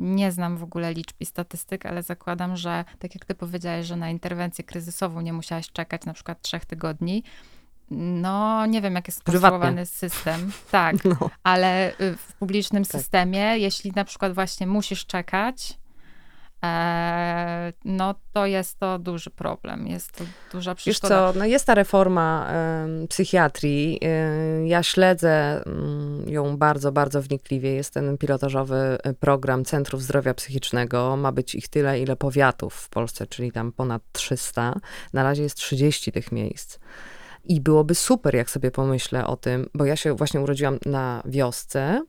[0.00, 3.96] nie znam w ogóle liczb i statystyk, ale zakładam, że tak jak ty powiedziałeś, że
[3.96, 7.22] na interwencję kryzysową nie musiałaś czekać na przykład trzech tygodni.
[7.90, 10.52] No, nie wiem, jak jest skonstruowany system.
[10.70, 11.30] Tak, no.
[11.42, 12.92] ale y, w publicznym tak.
[12.92, 15.78] systemie, jeśli na przykład właśnie musisz czekać,
[17.84, 21.26] no to jest to duży problem, jest to duża przeszkoda.
[21.26, 22.52] Wiesz co, no jest ta reforma
[23.02, 24.00] y, psychiatrii,
[24.62, 25.64] y, ja śledzę
[26.26, 31.54] y, ją bardzo, bardzo wnikliwie, jest ten pilotażowy y, program Centrów Zdrowia Psychicznego, ma być
[31.54, 34.74] ich tyle, ile powiatów w Polsce, czyli tam ponad 300,
[35.12, 36.78] na razie jest 30 tych miejsc.
[37.44, 42.02] I byłoby super, jak sobie pomyślę o tym, bo ja się właśnie urodziłam na wiosce,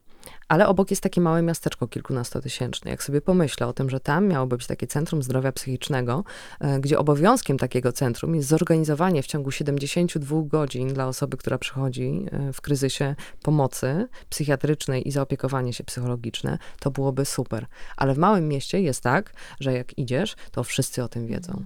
[0.48, 2.92] ale obok jest takie małe miasteczko kilkunastotysięczne.
[2.92, 6.24] Jak sobie pomyślę o tym, że tam miałoby być takie centrum zdrowia psychicznego,
[6.60, 12.26] e, gdzie obowiązkiem takiego centrum jest zorganizowanie w ciągu 72 godzin dla osoby, która przychodzi
[12.32, 17.66] e, w kryzysie pomocy psychiatrycznej i zaopiekowanie się psychologiczne, to byłoby super.
[17.98, 21.66] Ale w małym mieście jest tak, że jak idziesz, to wszyscy o tym wiedzą.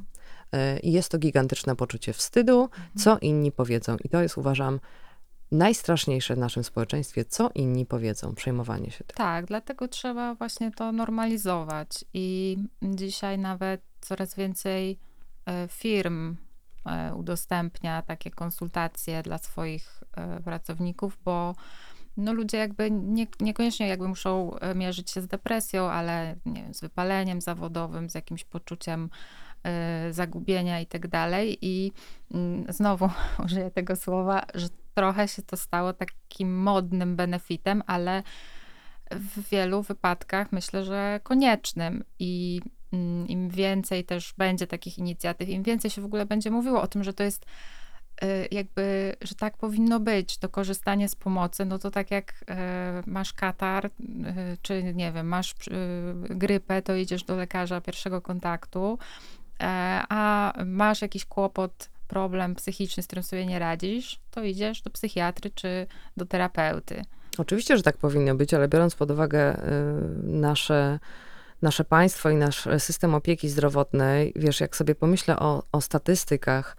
[0.52, 3.98] E, I jest to gigantyczne poczucie wstydu, co inni powiedzą.
[4.04, 4.80] I to jest, uważam,
[5.52, 9.16] najstraszniejsze w naszym społeczeństwie, co inni powiedzą, przejmowanie się tym.
[9.16, 12.06] Tak, dlatego trzeba właśnie to normalizować.
[12.14, 15.00] I dzisiaj nawet coraz więcej
[15.46, 16.36] e, firm
[16.86, 21.56] e, udostępnia takie konsultacje dla swoich e, pracowników, bo
[22.18, 26.82] no ludzie jakby nie, niekoniecznie jakby muszą mierzyć się z depresją, ale nie wiem, z
[26.82, 29.10] wypaleniem zawodowym, z jakimś poczuciem
[30.12, 31.58] zagubienia i tak dalej.
[31.62, 31.92] I
[32.34, 33.10] mm, znowu
[33.46, 38.24] użyję tego słowa, że trochę się to stało takim modnym benefitem, ale
[39.12, 42.04] w wielu wypadkach myślę, że koniecznym.
[42.20, 42.62] I
[42.94, 46.88] mm, im więcej też będzie takich inicjatyw, im więcej się w ogóle będzie mówiło o
[46.88, 47.46] tym, że to jest
[48.24, 53.12] y, jakby, że tak powinno być, to korzystanie z pomocy, no to tak jak y,
[53.12, 53.92] masz katar, y,
[54.62, 55.56] czy nie wiem, masz
[56.16, 58.98] grypę, to idziesz do lekarza pierwszego kontaktu,
[59.60, 65.52] a masz jakiś kłopot problem psychiczny, z którym sobie nie radzisz, to idziesz do psychiatry
[65.56, 65.88] czy
[66.18, 67.02] do terapeuty.
[67.38, 69.62] Oczywiście, że tak powinno być, ale biorąc pod uwagę y,
[70.24, 71.00] nasze,
[71.62, 76.78] nasze państwo i nasz system opieki zdrowotnej, wiesz, jak sobie pomyślę o, o statystykach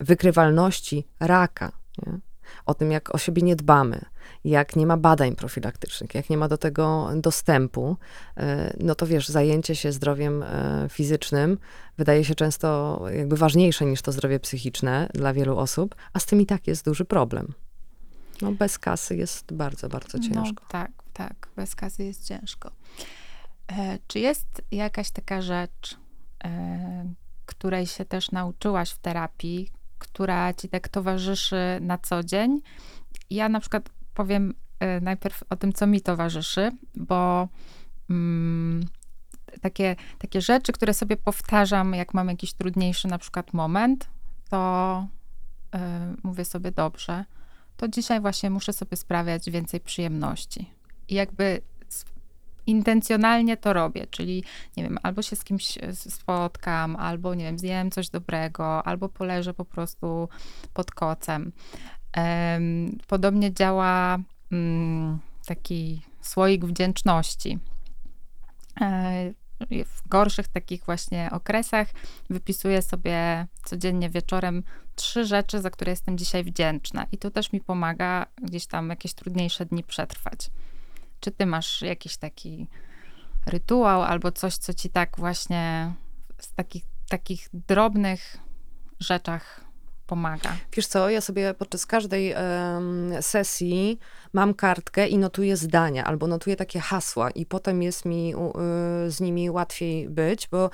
[0.00, 1.72] wykrywalności raka,
[2.06, 2.18] nie?
[2.66, 4.04] O tym, jak o siebie nie dbamy,
[4.44, 7.96] jak nie ma badań profilaktycznych, jak nie ma do tego dostępu,
[8.36, 11.58] e, no to wiesz, zajęcie się zdrowiem e, fizycznym
[11.98, 16.40] wydaje się często jakby ważniejsze niż to zdrowie psychiczne dla wielu osób, a z tym
[16.40, 17.52] i tak jest duży problem.
[18.42, 20.62] No bez kasy jest bardzo, bardzo no ciężko.
[20.62, 22.70] No, tak, tak, bez kasy jest ciężko.
[23.72, 25.96] E, czy jest jakaś taka rzecz,
[26.44, 27.14] e,
[27.46, 29.70] której się też nauczyłaś w terapii,
[30.00, 32.60] która ci tak towarzyszy na co dzień.
[33.30, 37.48] Ja na przykład powiem y, najpierw o tym, co mi towarzyszy, bo
[38.10, 38.84] mm,
[39.60, 44.10] takie, takie rzeczy, które sobie powtarzam, jak mam jakiś trudniejszy na przykład moment,
[44.50, 45.06] to
[45.74, 45.78] y,
[46.22, 47.24] mówię sobie dobrze,
[47.76, 50.70] to dzisiaj właśnie muszę sobie sprawiać więcej przyjemności.
[51.08, 51.62] I jakby
[52.70, 54.44] intencjonalnie to robię, czyli
[54.76, 59.54] nie wiem, albo się z kimś spotkam, albo nie wiem, zjem coś dobrego, albo poleżę
[59.54, 60.28] po prostu
[60.74, 61.52] pod kocem.
[63.06, 64.18] Podobnie działa
[64.52, 67.58] mm, taki słoik wdzięczności.
[68.80, 69.32] E,
[69.86, 71.88] w gorszych takich właśnie okresach
[72.30, 74.62] wypisuję sobie codziennie wieczorem
[74.96, 77.06] trzy rzeczy, za które jestem dzisiaj wdzięczna.
[77.12, 80.50] I to też mi pomaga gdzieś tam jakieś trudniejsze dni przetrwać.
[81.20, 82.68] Czy ty masz jakiś taki
[83.46, 85.94] rytuał albo coś, co ci tak właśnie
[86.38, 88.36] z takich, takich drobnych
[89.00, 89.70] rzeczach
[90.06, 90.56] pomaga?
[90.72, 93.98] Wiesz co, ja sobie podczas każdej um, sesji
[94.32, 99.20] mam kartkę i notuję zdania, albo notuję takie hasła i potem jest mi y, z
[99.20, 100.70] nimi łatwiej być, bo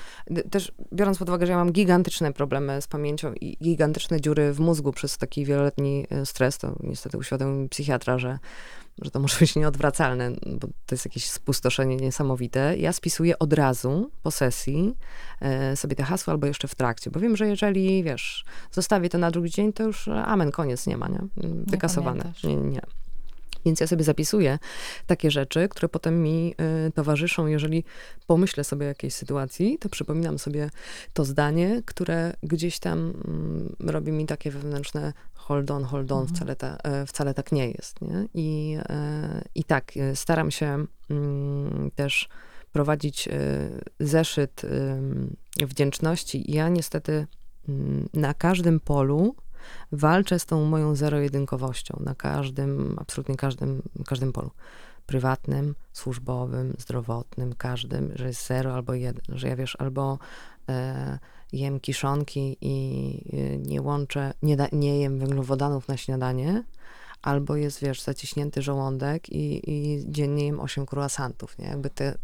[0.51, 4.61] też biorąc pod uwagę, że ja mam gigantyczne problemy z pamięcią i gigantyczne dziury w
[4.61, 8.39] mózgu przez taki wieloletni y, stres, to niestety uświadomił mi psychiatra, że
[9.03, 12.77] że to może być nieodwracalne, bo to jest jakieś spustoszenie niesamowite.
[12.79, 14.97] Ja spisuję od razu po sesji
[15.41, 19.19] e, sobie te hasła albo jeszcze w trakcie, bo wiem, że jeżeli, wiesz, zostawię to
[19.19, 21.21] na drugi dzień, to już amen, koniec, nie ma, nie?
[21.67, 22.33] Wykasowane.
[22.45, 22.81] Nie, nie, nie.
[23.67, 24.59] Więc ja sobie zapisuję
[25.07, 26.55] takie rzeczy, które potem mi
[26.89, 27.47] y, towarzyszą.
[27.47, 27.85] Jeżeli
[28.27, 30.71] pomyślę sobie o jakiejś sytuacji, to przypominam sobie
[31.13, 33.11] to zdanie, które gdzieś tam
[33.81, 36.37] y, robi mi takie wewnętrzne hold on, hold on, mhm.
[36.37, 38.01] wcale, ta, y, wcale tak nie jest.
[38.01, 38.29] Nie?
[38.35, 42.29] I, e, I tak, e, staram się mm, też
[42.73, 43.29] prowadzić
[44.01, 44.63] zeszyt
[45.57, 46.53] wdzięczności.
[46.53, 47.27] Ja niestety
[47.69, 49.35] mm, na każdym polu
[49.93, 54.51] walczę z tą moją zero-jedynkowością na każdym, absolutnie każdym, każdym polu.
[55.07, 60.19] Prywatnym, służbowym, zdrowotnym, każdym, że jest zero albo jeden, że ja wiesz, albo
[60.69, 61.19] e,
[61.53, 62.77] jem kiszonki i
[63.33, 66.65] e, nie łączę, nie, da, nie jem węglowodanów na śniadanie,
[67.23, 71.67] albo jest, wiesz, zaciśnięty żołądek i, i dziennie jem 8 croissantów, nie?
[71.67, 72.19] Jakby te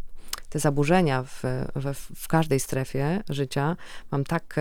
[0.53, 1.43] te zaburzenia w,
[1.75, 3.77] w, w każdej strefie życia
[4.11, 4.57] mam tak,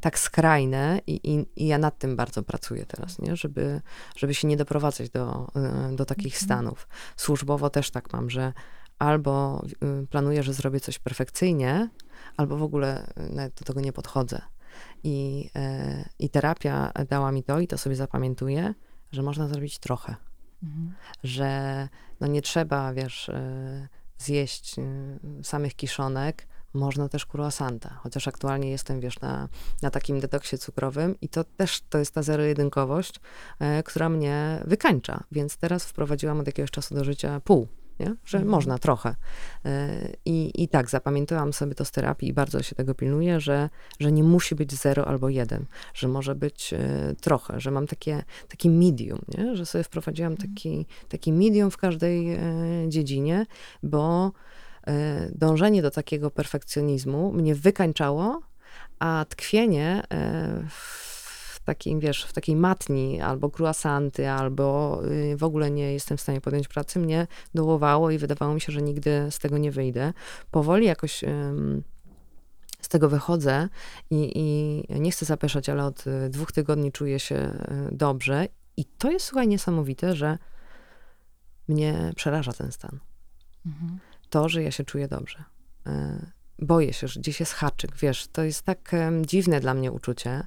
[0.00, 3.36] tak skrajne i, i, i, ja nad tym bardzo pracuję teraz, nie?
[3.36, 3.80] Żeby,
[4.16, 6.44] żeby się nie doprowadzać do, e, do takich mhm.
[6.44, 6.88] stanów.
[7.16, 8.52] Służbowo też tak mam, że
[8.98, 9.64] albo
[10.02, 11.88] y, planuję, że zrobię coś perfekcyjnie,
[12.36, 14.42] albo w ogóle y, do tego nie podchodzę.
[15.04, 18.74] I, e, I terapia dała mi to, i to sobie zapamiętuję,
[19.12, 20.16] że można zrobić trochę.
[20.62, 20.94] Mhm.
[21.24, 21.88] Że
[22.20, 23.88] no nie trzeba, wiesz, e,
[24.20, 29.48] zjeść y, samych kiszonek, można też croissanta, chociaż aktualnie jestem, wiesz, na,
[29.82, 33.20] na takim detoksie cukrowym i to też to jest ta zero-jedynkowość,
[33.58, 37.68] e, która mnie wykańcza, więc teraz wprowadziłam od jakiegoś czasu do życia pół
[38.00, 38.14] nie?
[38.24, 38.48] że mhm.
[38.48, 39.14] można trochę.
[39.64, 39.88] E,
[40.24, 43.70] I, I tak, zapamiętałam sobie to z terapii i bardzo się tego pilnuję, że,
[44.00, 46.78] że nie musi być zero albo jeden, że może być e,
[47.20, 49.56] trochę, że mam takie, taki medium, nie?
[49.56, 50.48] że sobie wprowadziłam mhm.
[50.48, 52.40] taki, taki medium w każdej e,
[52.88, 53.46] dziedzinie,
[53.82, 54.32] bo
[55.32, 58.40] dążenie do takiego perfekcjonizmu mnie wykańczało,
[58.98, 60.02] a tkwienie
[60.68, 61.09] w
[61.64, 66.40] takim, wiesz, w takiej matni, albo croissanty, albo y, w ogóle nie jestem w stanie
[66.40, 70.12] podjąć pracy, mnie dołowało i wydawało mi się, że nigdy z tego nie wyjdę.
[70.50, 71.24] Powoli jakoś
[72.80, 73.68] z tego wychodzę
[74.10, 78.46] i, i nie chcę zapeszać, ale od y, dwóch tygodni czuję się y, dobrze
[78.76, 80.38] i to jest, słuchaj, niesamowite, że
[81.68, 82.98] mnie przeraża ten stan.
[83.66, 83.98] Mhm.
[84.30, 85.44] To, że ja się czuję dobrze.
[86.58, 88.92] Boję się, że gdzieś jest haczyk, wiesz, to jest tak
[89.26, 90.46] dziwne dla mnie uczucie,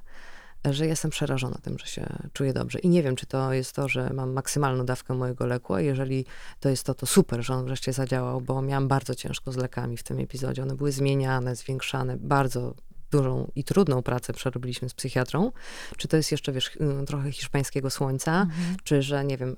[0.70, 2.78] że jestem przerażona tym, że się czuję dobrze.
[2.78, 6.24] I nie wiem, czy to jest to, że mam maksymalną dawkę mojego leku, a jeżeli
[6.60, 9.96] to jest to, to super, że on wreszcie zadziałał, bo miałam bardzo ciężko z lekami
[9.96, 10.62] w tym epizodzie.
[10.62, 12.74] One były zmieniane, zwiększane, bardzo
[13.10, 15.52] dużą i trudną pracę przerobiliśmy z psychiatrą.
[15.96, 18.76] Czy to jest jeszcze, wiesz, y, trochę hiszpańskiego słońca, mhm.
[18.84, 19.56] czy że, nie wiem,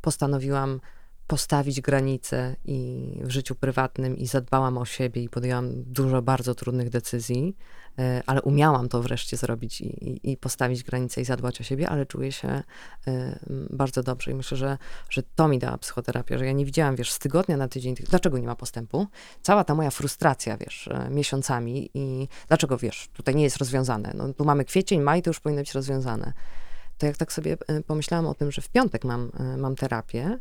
[0.00, 0.80] postanowiłam
[1.26, 6.90] postawić granice i w życiu prywatnym i zadbałam o siebie i podjęłam dużo bardzo trudnych
[6.90, 7.56] decyzji,
[7.98, 11.88] e, ale umiałam to wreszcie zrobić i, i, i postawić granice i zadbać o siebie,
[11.88, 12.62] ale czuję się e,
[13.70, 14.78] bardzo dobrze i myślę, że,
[15.10, 18.38] że to mi dała psychoterapia, że ja nie widziałam, wiesz, z tygodnia na tydzień, dlaczego
[18.38, 19.06] nie ma postępu?
[19.42, 24.12] Cała ta moja frustracja, wiesz, e, miesiącami i dlaczego, wiesz, tutaj nie jest rozwiązane?
[24.14, 26.32] No, tu mamy kwiecień, maj, to już powinno być rozwiązane.
[26.98, 27.56] To jak tak sobie
[27.86, 30.38] pomyślałam o tym, że w piątek mam, mam terapię,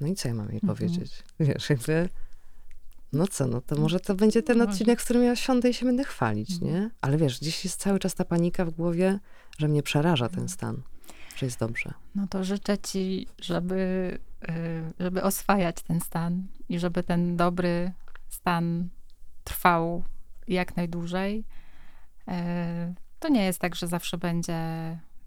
[0.00, 0.76] no i co ja mam jej mhm.
[0.76, 1.22] powiedzieć?
[1.40, 2.08] Wiesz, jakby,
[3.12, 5.74] no co, no to może to będzie ten no odcinek, z którym ja siądę i
[5.74, 6.72] się będę chwalić, mhm.
[6.72, 6.90] nie?
[7.00, 9.18] Ale wiesz, gdzieś jest cały czas ta panika w głowie,
[9.58, 10.82] że mnie przeraża ten stan,
[11.36, 11.94] że jest dobrze.
[12.14, 14.18] No to życzę ci, żeby,
[14.48, 17.92] y, żeby oswajać ten stan i żeby ten dobry
[18.28, 18.88] stan
[19.44, 20.04] trwał
[20.48, 21.44] jak najdłużej.
[22.28, 22.32] Y,
[23.20, 24.60] to nie jest tak, że zawsze będzie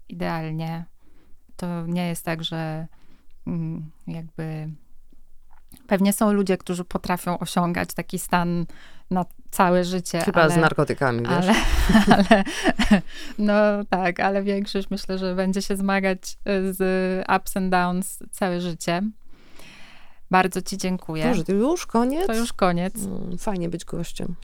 [0.08, 0.84] idealnie.
[1.56, 2.86] To nie jest tak, że
[4.06, 4.68] jakby
[5.86, 8.66] pewnie są ludzie, którzy potrafią osiągać taki stan
[9.10, 10.20] na całe życie.
[10.20, 11.30] Chyba ale, z narkotykami, wiesz?
[11.30, 11.54] Ale,
[12.16, 12.44] ale,
[13.38, 13.54] no
[13.90, 16.38] tak, ale większość myślę, że będzie się zmagać
[16.70, 16.80] z
[17.36, 19.02] ups and downs całe życie.
[20.30, 21.28] Bardzo ci dziękuję.
[21.28, 22.26] Boże, to już koniec?
[22.26, 22.94] To już koniec.
[23.04, 24.34] Mm, fajnie być gościem.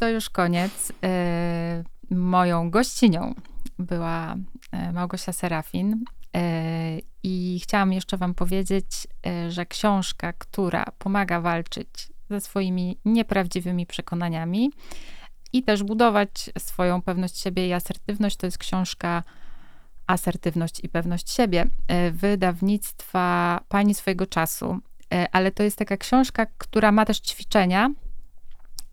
[0.00, 0.92] To już koniec.
[1.04, 3.34] E, moją gościnią
[3.78, 4.36] była
[4.72, 6.23] e, Małgosia Serafin, E,
[7.22, 8.86] I chciałam jeszcze Wam powiedzieć,
[9.26, 11.88] e, że książka, która pomaga walczyć
[12.30, 14.70] ze swoimi nieprawdziwymi przekonaniami
[15.52, 19.22] i też budować swoją pewność siebie i asertywność, to jest książka
[20.06, 24.78] Asertywność i pewność siebie e, wydawnictwa Pani swojego czasu.
[25.32, 27.90] Ale to jest taka książka, która ma też ćwiczenia,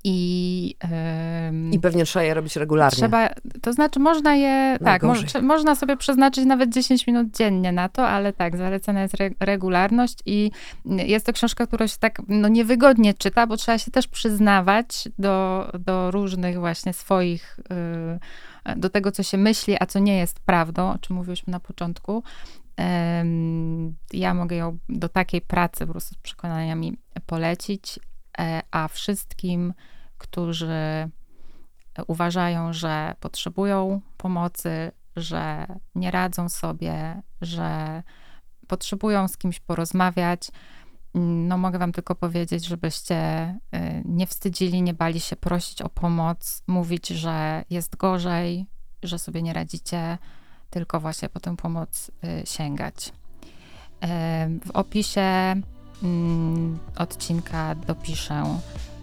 [0.04, 0.76] i,
[1.72, 2.98] I pewnie trzeba je robić regularnie.
[2.98, 3.30] Trzeba,
[3.62, 8.08] to znaczy można je, tak, mo, można sobie przeznaczyć nawet 10 minut dziennie na to,
[8.08, 10.52] ale tak, zalecana jest re, regularność i
[10.86, 15.68] jest to książka, którą się tak no, niewygodnie czyta, bo trzeba się też przyznawać do,
[15.80, 17.60] do różnych właśnie swoich,
[18.70, 21.60] y, do tego, co się myśli, a co nie jest prawdą, o czym mówiliśmy na
[21.60, 22.24] początku.
[24.14, 28.00] Ja mogę ją do takiej pracy po prostu z przekonaniami polecić,
[28.72, 29.74] a wszystkim,
[30.18, 31.10] którzy
[32.08, 38.04] uważają, że potrzebują pomocy, że nie radzą sobie, że
[38.68, 40.52] potrzebują z kimś porozmawiać,
[41.14, 46.64] no mogę wam tylko powiedzieć, żebyście y, nie wstydzili, nie bali się prosić o pomoc,
[46.68, 48.66] mówić, że jest gorzej,
[49.04, 50.18] że sobie nie radzicie,
[50.70, 53.14] tylko właśnie po tę pomoc y, sięgać.
[54.66, 55.56] W opisie
[56.98, 58.44] odcinka dopiszę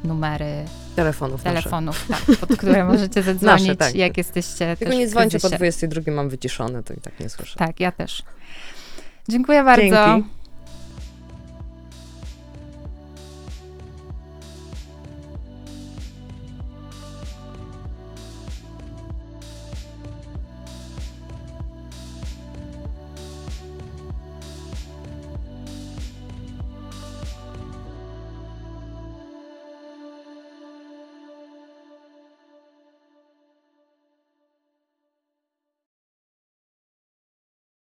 [0.05, 0.65] numery
[0.97, 3.95] telefonów, telefonów tak, pod które możecie zadzwonić, nasze, tak.
[3.95, 7.59] jak jesteście Tylko nie dzwońcie po 22, mam wyciszone, to i tak nie słyszę.
[7.59, 8.23] Tak, ja też.
[9.29, 9.83] Dziękuję bardzo.
[9.83, 10.38] Dzięki.